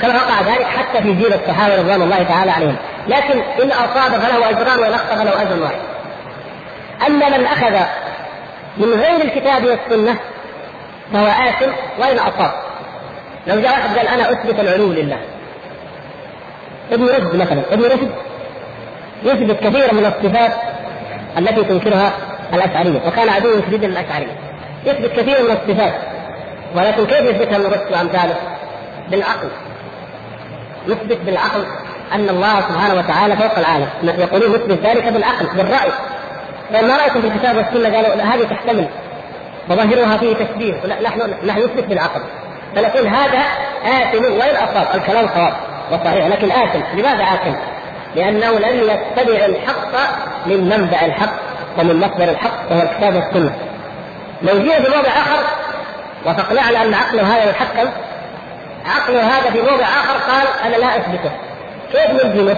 [0.00, 2.76] كما وقع ذلك حتى في جيل الصحابة رضوان الله تعالى عليهم.
[3.08, 5.80] لكن إن أصاب فله أجران وإن أخطأ فله أجر واحد.
[7.06, 7.86] أما من أخذ
[8.76, 10.18] من غير الكتاب والسنة
[11.12, 12.52] فهو آثم وإن أصاب.
[13.46, 15.18] لو جاء واحد قال أنا أثبت العلو لله.
[16.92, 17.62] ابن رشد مثلا.
[17.72, 18.10] ابن رشد
[19.24, 20.52] يثبت كثيرا من الصفات
[21.38, 22.12] التي تنكرها
[22.54, 24.38] الأشعرية وكان عدوا شديدا للأشعرية.
[24.86, 25.94] يثبت كثير من الصفات
[26.74, 28.36] ولكن كيف يثبتها ابن رشد وأمثاله؟
[29.10, 29.48] بالعقل.
[30.86, 31.66] يثبت بالعقل
[32.14, 33.88] أن الله سبحانه وتعالى فوق العالم.
[34.02, 35.90] يقولون نثبت ذلك بالعقل بالرأي.
[36.72, 38.88] فما رايكم في الكتاب والسنة قالوا هذه تحتمل.
[39.70, 40.74] وظاهرها فيه تشبيه.
[41.02, 42.20] نحن نحن نثبت بالعقل.
[42.76, 43.38] فنقول هذا
[43.84, 44.86] آثم وإن أصاب.
[44.94, 45.52] الكلام صواب.
[45.92, 46.26] وصحيح.
[46.26, 47.54] لكن آثم لماذا آثم؟
[48.16, 49.92] لأنه لم يتبع الحق
[50.46, 51.34] من منبع الحق
[51.78, 53.52] ومن مصدر الحق وهو الكتاب والسنة.
[54.42, 55.44] لو جينا في موضع آخر
[56.60, 57.90] على أن عقله هذا يحكم
[58.86, 61.30] عقله هذا في موضع آخر قال أنا لا أثبته.
[61.92, 62.56] كيف نلزمه؟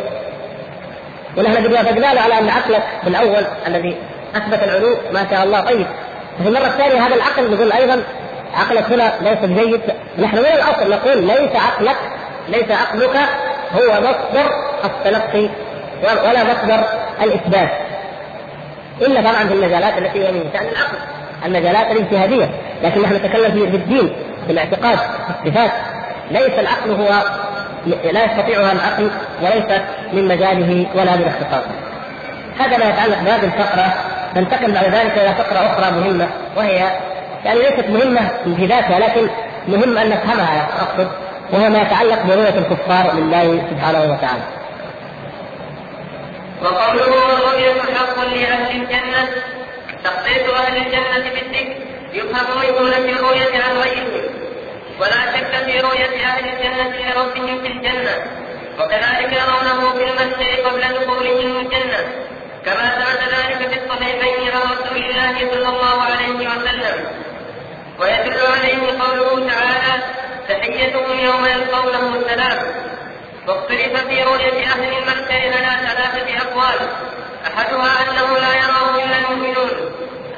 [1.37, 3.97] ونحن قد وافقنا له على أن عقلك بالأول الذي
[4.37, 4.97] أثبت العلو.
[5.13, 5.61] ما شاء الله.
[5.61, 5.87] طيب.
[6.43, 8.03] في المرة الثانية هذا العقل نقول أيضا
[8.55, 9.81] عقلك هنا ليس بجيد.
[10.19, 11.97] نحن من الأصل نقول ليس عقلك
[12.51, 13.17] ليس عقلك
[13.73, 14.51] هو مصدر
[14.85, 15.49] التلقي
[16.03, 16.85] ولا مصدر
[17.23, 17.71] الإثبات.
[19.01, 20.99] إلا طبعا في المجالات التي هي من شأن العقل
[21.47, 22.51] المجالات الاجتهاديه
[22.83, 24.13] لكن نحن نتكلم في الدين
[24.47, 25.71] في الاعتقاد في الصفات.
[26.31, 27.23] ليس العقل هو
[28.13, 29.11] لا يستطيعها العقل
[29.43, 29.81] وليس
[30.13, 31.71] من مجاله ولا من اختصاصه.
[32.59, 33.95] هذا ما يتعلق بهذه الفقرة.
[34.37, 36.91] ننتقل بعد ذلك إلى فقرة أخرى مهمة وهي
[37.45, 38.21] يعني ليست مهمة
[38.57, 39.29] في ذاتها لكن
[39.69, 41.11] مهم أن نفهمها أقصد.
[41.53, 44.43] وهو ما يتعلق برؤيه الكفار لله سبحانه وتعالى.
[46.63, 49.29] وقوله والرؤية حق لأهل الجنة
[50.05, 51.77] تخصيص أهل الجنة بالذكر
[52.13, 54.25] يفهم من دون الرؤية عن غيرهم.
[55.01, 58.15] ولا شك في رؤية أهل الجنة لربهم في الجنة.
[58.81, 62.01] وكذلك يرونه في المسجد قبل دخولهم الجنة.
[62.65, 67.05] كما ثبت ذلك في الصحيحين عن رسول الله صلى الله عليه وسلم.
[68.01, 70.03] ويدل عليه قوله تعالى
[70.49, 72.59] تحيتهم يوم يلقونه السلام.
[73.49, 76.89] واختلف في رؤية أهل المحشر على ثلاثة أقوال.
[77.47, 79.71] أحدها أنه لا يراه إلا المؤمنون.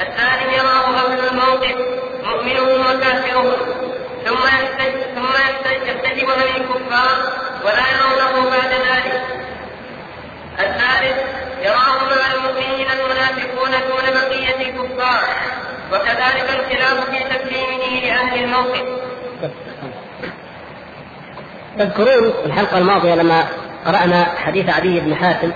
[0.00, 1.76] الثاني يراه أهل الموقف
[2.24, 3.56] مؤمنهم وكافرهم.
[4.24, 4.42] ثم
[5.14, 5.32] ثم
[5.86, 7.32] يستجبها الكفار
[7.64, 9.22] ولا يرونه بعد ذلك.
[10.58, 11.16] الثالث
[11.62, 15.24] يراه مع المؤمنين المنافقون دون بقية الكفار.
[15.92, 18.86] وكذلك الخلاف في تكريمه لأهل الموقف.
[21.78, 23.44] تذكرون الحلقة الماضية لما
[23.86, 25.50] قرأنا حديث عدي بن حاتم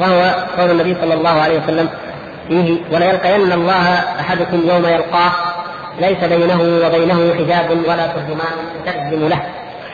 [0.00, 1.88] وهو قول النبي صلى الله عليه وسلم
[2.48, 5.32] فيه وليلقين الله أحدكم يوم يلقاه
[6.00, 8.54] ليس بينه وبينه حجاب ولا ترجمان
[8.86, 9.42] ترجم له.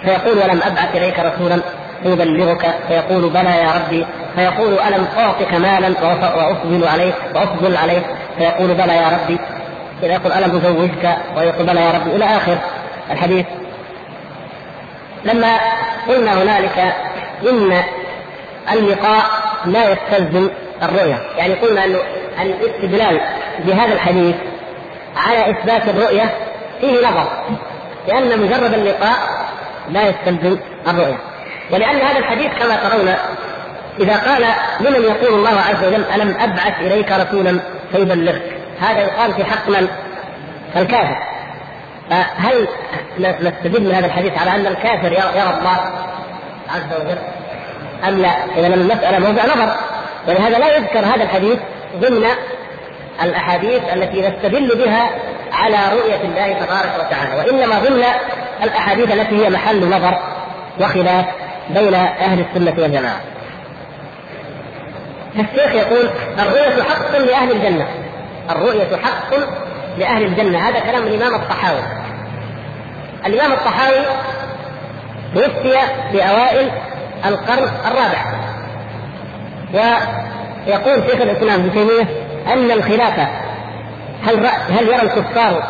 [0.03, 1.61] فيقول ولم أبعث إليك رسولا
[2.03, 4.07] فيبلغك فيقول بلى يا ربي.
[4.37, 5.89] فيقول ألم أعطك مالا
[6.37, 8.03] وأفضل عليك؟ وأفضل عليك؟
[8.39, 9.39] فيقول بلى يا ربي.
[10.03, 12.17] إذا يقول ألم أزوجك؟ ويقول بلى يا ربي.
[12.17, 12.59] إلى آخر
[13.11, 13.47] الحديث.
[15.27, 15.59] لما
[16.09, 16.95] قلنا هنالك
[17.51, 17.83] إن
[18.72, 19.24] اللقاء
[19.66, 20.51] لا يستلزم
[20.83, 21.20] الرؤية.
[21.37, 21.97] يعني قلنا أن
[22.41, 23.20] الاستدلال
[23.59, 24.35] بهذا الحديث
[25.16, 26.35] على إثبات الرؤية
[26.81, 27.29] فيه نظر
[28.09, 29.16] لأن مجرد اللقاء
[29.91, 30.59] لا يستلزم
[30.89, 31.18] الرؤية.
[31.70, 33.14] ولأن هذا الحديث كما ترون
[34.01, 34.45] إذا قال
[34.81, 37.61] لمن يقول الله عز وجل ألم أبعث إليك رسولا
[37.93, 38.43] فيبلغك؟
[38.81, 39.89] هذا يقال في حق من؟
[40.77, 41.36] الكافر.
[42.11, 42.69] فهل
[43.19, 45.79] نستدل من هذا الحديث على أن الكافر يرى الله
[46.75, 47.19] عز وجل؟
[48.09, 49.75] أم لا؟ إذا المسألة موضع نظر.
[50.29, 51.59] ولهذا لا يذكر هذا الحديث
[52.01, 52.27] ضمن
[53.23, 55.11] الأحاديث التي نستدل بها
[55.53, 58.05] على رؤية الله تبارك وتعالى وإنما ضمن
[58.63, 60.19] الأحاديث التي هي محل نظر
[60.81, 61.25] وخلاف
[61.71, 63.21] بين أهل السنة والجماعة.
[65.35, 67.89] الشيخ يقول الرؤية حق لأهل الجنة.
[68.51, 69.35] الرؤية حق
[69.99, 70.69] لأهل الجنة.
[70.69, 71.83] هذا كلام الإمام الطحاوي.
[73.27, 74.05] الإمام الطحاوي
[75.35, 75.79] توفي
[76.13, 76.71] في أوائل
[77.27, 78.25] القرن الرابع.
[79.75, 82.09] ويقول شيخ الإسلام ابن تيمية
[82.53, 83.29] أن الخلافة
[84.27, 85.63] هل هل يرى الكفار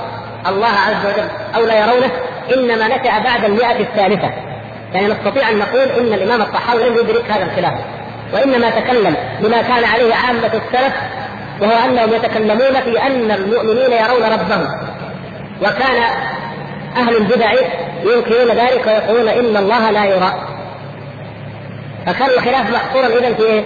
[0.46, 2.10] الله عز وجل أو لا يرونه؟
[2.54, 4.30] إنما نشأ بعد المئة الثالثة.
[4.94, 7.74] يعني نستطيع أن نقول إن الإمام الطحاوي لم يدرك هذا الخلاف.
[8.32, 10.94] وإنما تكلم بما كان عليه عامة السلف
[11.60, 14.68] وهو أنهم يتكلمون في أن المؤمنين يرون ربهم.
[15.62, 16.02] وكان
[16.96, 17.52] أهل البدع
[18.04, 20.32] ينكرون ذلك ويقولون إن الله لا يرى.
[22.06, 23.64] فكان الخلاف محصورا إذا في إيه؟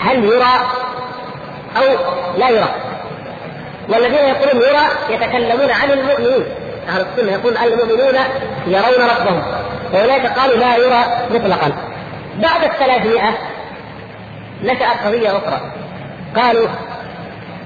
[0.00, 0.70] هل يرى
[1.76, 1.82] أو
[2.38, 2.74] لا يرى.
[3.88, 6.44] والذين يقولون يرى يتكلمون عن المؤمنين.
[6.88, 8.14] أهل السنة يقول المؤمنون
[8.66, 9.42] يرون ربهم.
[9.94, 11.72] وأولئك قالوا لا يرى مطلقا.
[12.36, 13.38] بعد الثلاثمائة
[14.62, 15.60] نشأت قضية أخرى.
[16.36, 16.68] قالوا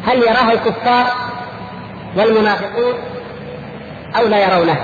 [0.06, 1.06] هل يراه الكفار
[2.16, 2.94] والمنافقون
[4.16, 4.76] أو لا يرونه؟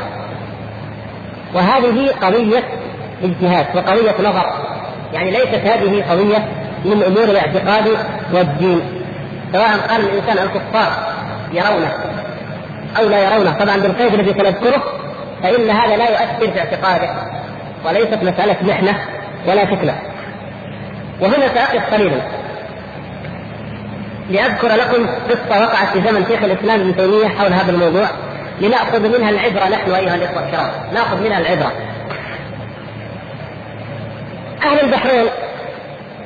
[1.55, 2.63] وهذه قضية
[3.23, 4.47] اجتهاد وقضية نظر
[5.13, 6.49] يعني ليست هذه قضية
[6.85, 7.97] من أمور الاعتقاد
[8.33, 8.81] والدين
[9.53, 10.93] سواء قال الإنسان الكفار
[11.53, 11.93] يرونه
[12.99, 13.53] أو لا يرونه.
[13.53, 14.83] طبعا بالقيد الذي سنذكره
[15.43, 17.11] فإن هذا لا يؤثر في اعتقاده
[17.87, 18.99] وليست مسألة محنة
[19.47, 19.99] ولا فتنة
[21.21, 22.21] وهنا سأقف قليلا.
[24.29, 28.09] لأذكر لكم قصة وقعت في زمن شيخ الإسلام ابن تيمية حول هذا الموضوع
[28.61, 31.73] لنأخذ منها العبرة نحن أيها الإخوة الكرام نأخذ منها العبرة
[34.63, 35.27] أهل البحرين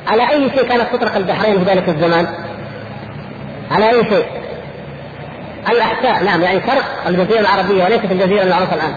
[0.09, 2.27] على أي شيء كانت تطرق البحرين في ذلك الزمان؟
[3.71, 4.25] على أي شيء؟
[5.69, 8.93] الأحساء نعم يعني فرق الجزيرة العربية وليست الجزيرة المعروفة الآن.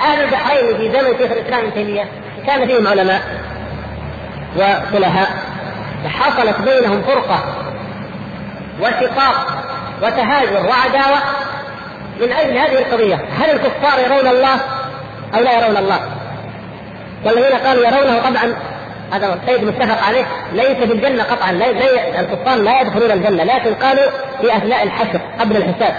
[0.00, 2.04] أهل البحرين في زمن شيخ الإسلام ابن تيمية
[2.46, 3.20] كان فيهم علماء
[4.56, 5.28] وصلحاء
[6.06, 7.65] حصلت بينهم فرقة
[8.80, 9.46] وشقاق
[10.02, 11.18] وتهاجر وعداوة
[12.20, 13.14] من أجل هذه القضية.
[13.14, 14.60] هل الكفار يرون الله
[15.34, 16.00] أو لا يرون الله؟
[17.24, 18.54] والذين قالوا يرونه طبعا
[19.12, 21.70] هذا القيد متفق عليه ليس في الجنة قطعا لا
[22.20, 24.10] الكفار لا يدخلون الجنة لكن قالوا
[24.40, 25.94] في أثناء الحشر قبل الحساب.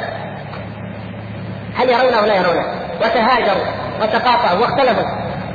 [1.76, 2.66] هل يرونه أو لا يرونه
[3.02, 3.66] وتهاجروا
[4.02, 5.04] وتقاطعوا واختلفوا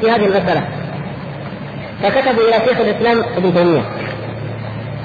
[0.01, 0.63] في هذه المسألة.
[2.03, 3.83] فكتبوا إلى شيخ الإسلام ابن تيمية.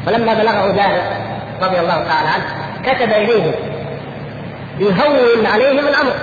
[0.07, 1.26] ولما بلغه ذلك
[1.61, 2.45] رضي الله تعالى عنه
[2.85, 3.51] كتب إليهم
[4.79, 6.13] يهون عليهم الأمر.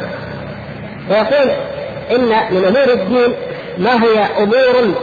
[1.10, 1.50] ويقول
[2.10, 3.34] إن من أمور الدين
[3.78, 4.94] ما هي أمور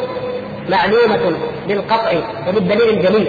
[0.69, 2.11] معلومة بالقطع
[2.47, 3.27] وبالدليل الجليل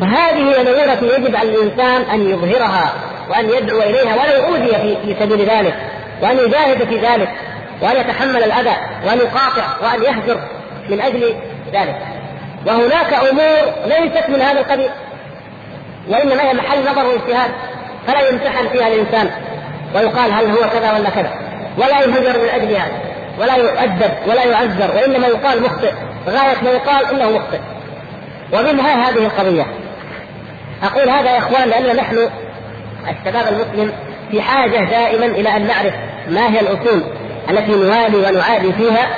[0.00, 2.92] فهذه التي يجب على الإنسان أن يظهرها
[3.30, 5.74] وأن يدعو إليها ولو أوذي في, سبيل ذلك
[6.22, 7.28] وأن يجاهد في ذلك
[7.82, 10.40] وأن يتحمل الأذى وأن يقاطع وأن يهجر
[10.88, 11.34] من أجل
[11.72, 11.98] ذلك.
[12.66, 14.90] وهناك أمور ليست من هذا القبيل.
[16.08, 17.50] وإنما هي محل نظر واجتهاد
[18.06, 19.30] فلا يمتحن فيها الإنسان.
[19.94, 21.30] ويقال هل هو كذا ولا كذا.
[21.78, 23.00] ولا ينهجر من أجل هذا
[23.38, 25.92] ولا يؤدب ولا يعذر وإنما يقال مخطئ.
[26.28, 27.58] غاية ما يقال إنه مخطئ.
[28.52, 29.66] ومنها هذه القضية.
[30.82, 32.28] أقول هذا يا إخوان لأن نحن
[33.08, 33.92] الشباب المسلم
[34.30, 35.94] في حاجة دائما إلى أن نعرف
[36.28, 37.02] ما هي الأصول
[37.50, 39.08] التي نوالي ونعادي فيها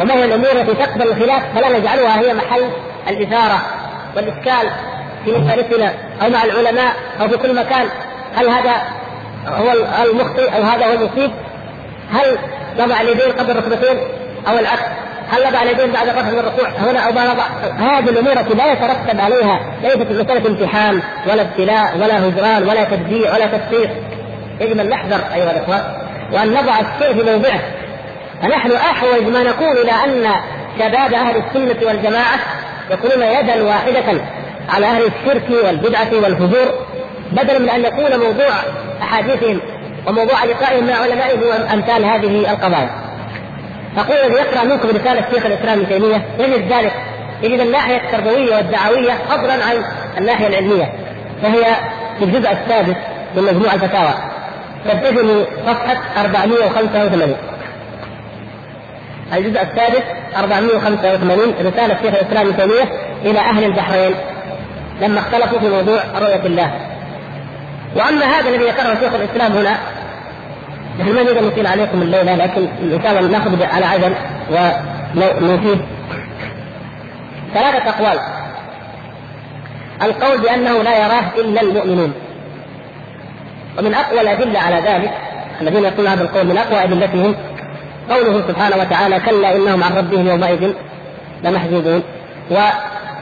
[0.00, 2.70] وما هي الأمور التي تقبل الخلاف فلا نجعلها هي محل
[3.08, 3.62] الإثارة
[4.16, 4.70] والإشكال.
[5.24, 7.86] في مسألتنا أو مع العلماء أو في كل مكان.
[8.34, 8.72] هل هذا
[9.46, 9.72] هو
[10.10, 11.30] المخطئ أو هذا هو المصيب؟
[12.12, 12.38] هل
[12.78, 13.96] نضع اليدين قبل الركبتين
[14.48, 14.82] أو العكس؟
[15.30, 17.44] هل نضع اليدين بعد الرفع من الركوع هنا أو ما نضع؟
[17.78, 19.60] هذه الأمور التي لا يترتب عليها.
[19.82, 23.90] ليست مسألة امتحان ولا ابتلاء ولا هجران ولا تبديع ولا تفسير.
[24.60, 25.82] يجب أن نحذر أيها الاخوان
[26.32, 27.60] وأن نضع الشيء في موضعه.
[28.42, 30.30] فنحن أحوج ما نكون إلى أن
[30.78, 32.38] شباب أهل السنة والجماعة
[32.90, 34.20] يكونون يدا واحدة
[34.68, 36.66] على أهل الشرك والبدعة والفجور
[37.32, 38.52] بدلا من أن يكون موضوع
[39.02, 39.60] أحاديثهم
[40.06, 42.90] وموضوع لقائهم مع علمائهم هو أمثال هذه القضايا.
[43.98, 46.92] أقول الذي يقرأ منكم رسالة شيخ الإسلام ابن تيمية يجد ذلك
[47.42, 49.84] يجد الناحية التربوية والدعوية فضلا عن
[50.18, 50.92] الناحية العلمية
[51.42, 51.64] فهي
[52.18, 52.96] في الجزء السادس
[53.36, 54.14] من مجموع الفتاوى.
[54.84, 57.36] تبتدئ صفحة 485
[59.32, 60.02] الجزء السادس
[60.36, 62.84] 485 رسالة شيخ الإسلام ابن تيمية
[63.24, 64.14] إلى أهل البحرين.
[65.00, 66.70] لما اختلفوا في موضوع رؤية الله.
[67.96, 69.76] وأما هذا الذي ذكره شيخ الإسلام هنا
[71.00, 74.14] نحن ما نريد أن نطيل عليكم الليلة لكن إن شاء الله نأخذ على عجل
[75.20, 75.80] ونفيد
[77.54, 78.18] ثلاثة أقوال.
[80.02, 82.12] القول بأنه لا يراه إلا المؤمنون.
[83.78, 85.10] ومن أقوى الأدلة على ذلك
[85.60, 87.34] الذين يقولون هذا القول من أقوى أدلتهم
[88.10, 90.72] قوله سبحانه وتعالى كلا إنهم عن ربهم يومئذ
[91.44, 92.02] لمحجوبون.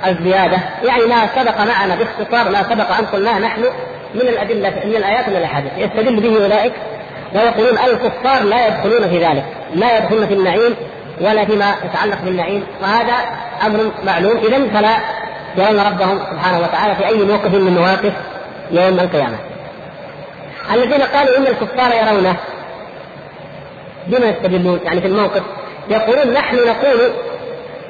[0.06, 3.64] والزياده يعني ما سبق معنا باختصار ما سبق أن قلناه نحن
[4.14, 5.72] من الأدلة من الآيات من الأحاديث.
[5.76, 6.72] يستدل به أولئك
[7.34, 9.44] ويقولون الكفار لا يدخلون في ذلك
[9.74, 10.76] لا يدخلون في النعيم
[11.20, 12.66] ولا فيما يتعلق بالنعيم.
[12.82, 13.14] وهذا
[13.66, 14.36] أمر معلوم.
[14.36, 14.96] اذا فلا
[15.56, 18.12] يرون ربهم سبحانه وتعالى في أي موقف من مواقف
[18.70, 19.36] يوم القيامة.
[20.74, 22.36] الذين قالوا إن الكفار يرونه
[24.06, 25.42] بما يستدلون؟ يعني في الموقف
[25.90, 27.12] يقولون نحن نقول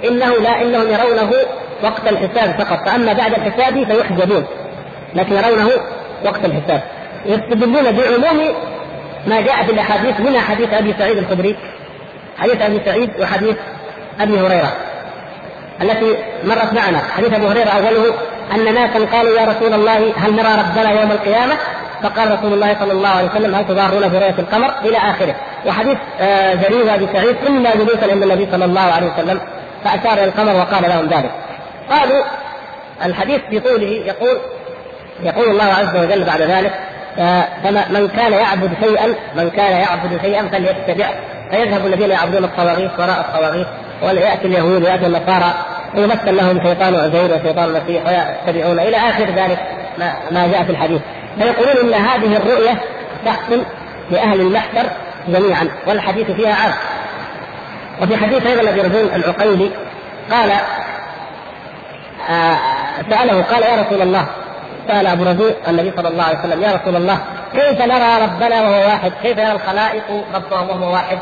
[0.05, 1.33] إنه لا إنهم يرونه
[1.83, 2.89] وقت الحساب فقط.
[2.89, 4.47] فأما بعد الحساب فيحجبون
[5.15, 5.71] لكن يرونه
[6.25, 6.83] وقت الحساب.
[7.27, 8.55] يستدلون بعموم
[9.27, 11.57] ما جاء في الأحاديث منها حديث أبي سعيد الخدري
[12.39, 13.57] حديث أبي سعيد وحديث
[14.21, 14.73] أبي هريرة.
[15.83, 16.99] التي مرت معنا.
[17.17, 18.15] حديث ابو هريرة أوله
[18.55, 21.55] أن ناسا قالوا يا رسول الله هل نرى ربنا يوم القيامة؟
[22.03, 25.35] فقال رسول الله صلى الله عليه وسلم هل تضارون في رؤيه القمر؟ إلى آخره.
[25.67, 29.41] وحديث آه جرير ابي سعيد كنا جلوسا عند النبي صلى الله عليه وسلم
[29.85, 31.31] فاشار إلى القمر وقال لهم ذلك.
[31.93, 32.25] قالوا
[33.05, 34.39] الحديث في طوله يقول
[35.23, 36.73] يقول الله عز وجل بعد ذلك
[37.65, 41.11] فما من كان يعبد شيئا من كان يعبد شيئا فليتبع.
[41.51, 43.67] فيذهب الذين يعبدون الطواغيت وراء الطواغيت
[44.03, 45.55] ويأتي اليهود ويأتي النصارى
[45.95, 49.59] ويمثل لهم شيطان عزير وشيطان المسيح ويتبعون إلى آخر ذلك
[49.99, 51.01] ما, ما جاء في الحديث.
[51.39, 52.81] فيقولون إن هذه الرؤية
[53.27, 53.63] تحصل
[54.11, 54.87] لأهل المحشر
[55.29, 56.73] جميعا والحديث فيها عام.
[58.03, 59.71] وفي حديث أيضا رجل العقيلي
[60.31, 60.53] قال
[62.31, 62.57] آه
[63.11, 64.27] سأله قال يا رسول الله
[64.89, 67.19] سأل أبو رزيق النبي صلى الله عليه وسلم يا رسول الله
[67.53, 71.19] كيف نرى ربنا وهو واحد؟ كيف يرى الخلائق ربهم وهو واحد؟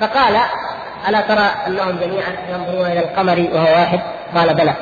[0.00, 0.36] فقال
[1.08, 4.00] ألا ترى أنهم جميعا ينظرون إلى القمر وهو واحد؟
[4.36, 4.74] قال بلى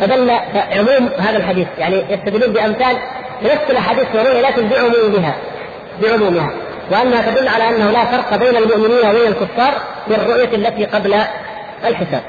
[0.00, 2.96] فدل عموم هذا الحديث يعني يستدلون بأمثال
[3.42, 5.34] نفس الأحاديث الرؤيا لكن بعمومها
[6.02, 6.50] بعمومها
[6.90, 9.74] وأنها تدل على أنه لا فرق بين المؤمنين وبين الكفار
[10.08, 11.14] في الرؤية التي قبل
[11.84, 12.22] الحساب.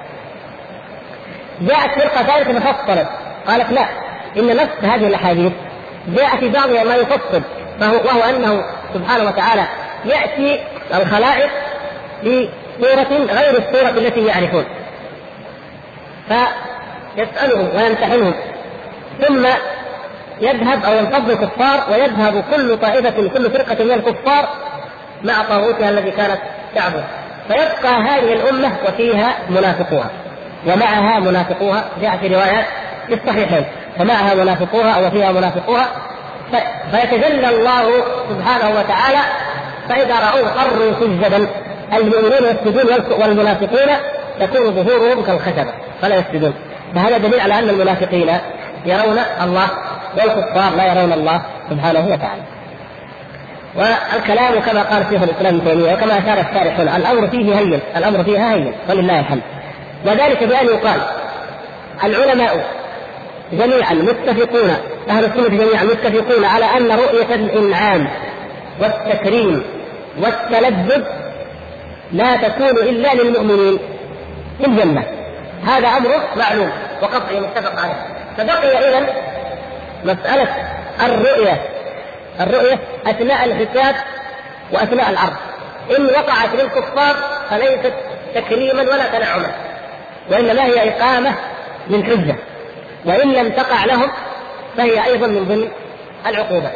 [1.62, 3.08] جاءت فرقة ثالثة فصلت
[3.48, 3.88] قالت لا
[4.38, 5.52] إن نفس هذه الأحاديث
[6.08, 7.42] جاء في بعضها ما يفصل
[7.80, 9.64] فهو وهو أنه سبحانه وتعالى
[10.06, 11.50] يأتي الخلائق
[12.24, 14.66] بصورة غير الصورة التي يعرفون.
[16.28, 18.34] فيسألهم ويمتحنهم.
[19.22, 19.48] ثم
[20.42, 24.50] يذهب أو ينفض الكفار ويذهب كل طائفة كل فرقة من الكفار
[25.24, 26.40] مع طاغوتها الذي كانت
[26.76, 27.04] تعبد.
[27.48, 30.10] فيبقى هذه الأمة وفيها منافقوها.
[30.66, 32.66] ومعها منافقوها جاء في روايات
[33.08, 33.66] في الصحيحين
[34.00, 35.88] فمعها منافقوها أو فيها منافقوها
[36.92, 39.20] فيتجلى الله سبحانه وتعالى
[39.90, 41.48] فإذا رأوه خروا سجدا
[41.94, 43.90] المؤمنون يسجدون والمنافقون
[44.42, 46.54] يكون ظهورهم كالخشبة فلا يسجدون
[46.96, 48.30] فهذا دليل على أن المنافقين
[48.86, 49.68] يرون الله
[50.18, 52.42] والكفار لا يرون الله سبحانه وتعالى.
[53.76, 58.54] والكلام كما قال شيخ الإسلام ابن تيمية وكما أشار الشارحون الأمر فيه هين الأمر فيها
[58.54, 59.42] هين ولله الحمد
[60.08, 61.02] وذلك بأن يقال
[62.04, 62.66] العلماء
[63.52, 64.76] جميعا متفقون
[65.10, 68.08] أهل السنة جميعا متفقون على أن رؤية الإنعام
[68.80, 69.64] والتكريم
[70.22, 71.04] والتلذذ
[72.12, 73.80] لا تكون إلا للمؤمنين
[74.60, 75.04] في الجنه
[75.68, 78.06] هذا أمر معلوم وقطعي متفق عليه.
[78.38, 79.08] فبقي اذا
[80.04, 80.48] مسألة
[81.06, 81.62] الرؤية
[82.40, 83.96] الرؤية أثناء الحساب
[84.72, 85.36] وأثناء العرض.
[85.98, 87.16] إن وقعت للكفار
[87.50, 87.94] فليست
[88.36, 89.67] تكريما ولا تنعما.
[90.32, 91.36] وانما هي إقامة
[91.90, 92.36] للحجه
[93.06, 94.10] وإن لم تقع لهم
[94.78, 95.68] فهي أيضا من ضمن
[96.28, 96.70] العقوبة.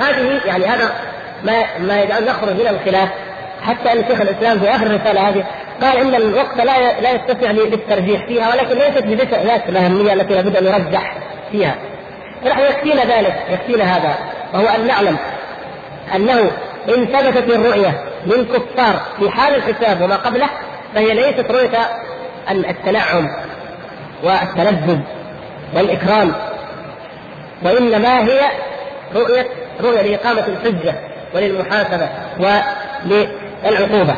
[0.00, 0.90] هذه يعني هذا
[1.44, 3.08] ما ما نخرج من الخلاف.
[3.62, 5.44] حتى أن شيخ الإسلام في آخر الرسالة هذه
[5.82, 10.64] قال إن الوقت لا لا يتسع للترجيح فيها ولكن ليست بذات الأهمية التي لابد أن
[10.64, 11.16] نرجح
[11.52, 11.74] فيها.
[12.46, 14.14] نحن يكفينا ذلك يكفينا هذا
[14.54, 15.16] وهو أن نعلم
[16.14, 16.50] أنه
[16.88, 20.48] إن ثبتت الرؤية للكفار في حال الحساب وما قبله
[20.94, 21.78] فهي ليست رؤية
[22.50, 23.28] التنعم
[24.22, 24.98] والتلذذ
[25.74, 26.32] والإكرام
[27.62, 28.40] وإنما هي
[29.14, 29.46] رؤيه
[29.80, 30.94] رؤية لإقامة الحجة
[31.34, 34.16] وللمحاسبة وللعقوبة.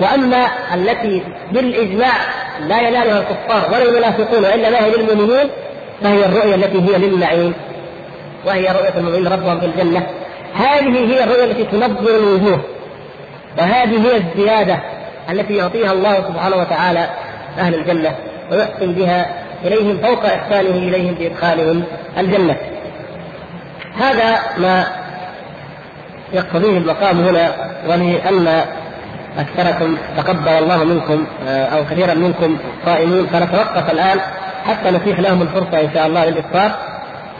[0.00, 2.12] وأما التي بالإجماع
[2.60, 5.50] لا ينالها الكفار ولا المنافقون وإنما هي للمؤمنين
[6.02, 7.54] فهي الرؤية التي هي للنعيم
[8.46, 10.06] وهي رؤية المؤمنين ربهم في الجنة.
[10.54, 12.60] هذه هي الرؤية التي تنظر الوجوه
[13.58, 14.78] وهذه هي الزيادة
[15.30, 17.08] التي يعطيها الله سبحانه وتعالى
[17.58, 18.14] أهل الجنة
[18.50, 19.26] ويحسن بها
[19.64, 21.84] إليهم فوق احسانه إليهم بإدخالهم
[22.18, 22.56] الجنة.
[23.98, 24.86] هذا ما
[26.32, 27.52] يقتضيه المقام هنا
[27.88, 28.64] ولأن
[29.38, 34.20] أكثركم تقبل الله منكم آه، أو كثيرا منكم صائمين فنتوقف الآن
[34.66, 36.72] حتى نتيح لهم الفرصة إن شاء الله للإفطار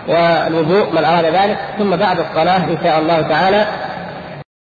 [0.09, 3.67] والوضوء من اراد ذلك ثم بعد الصلاة إن شاء الله تعالى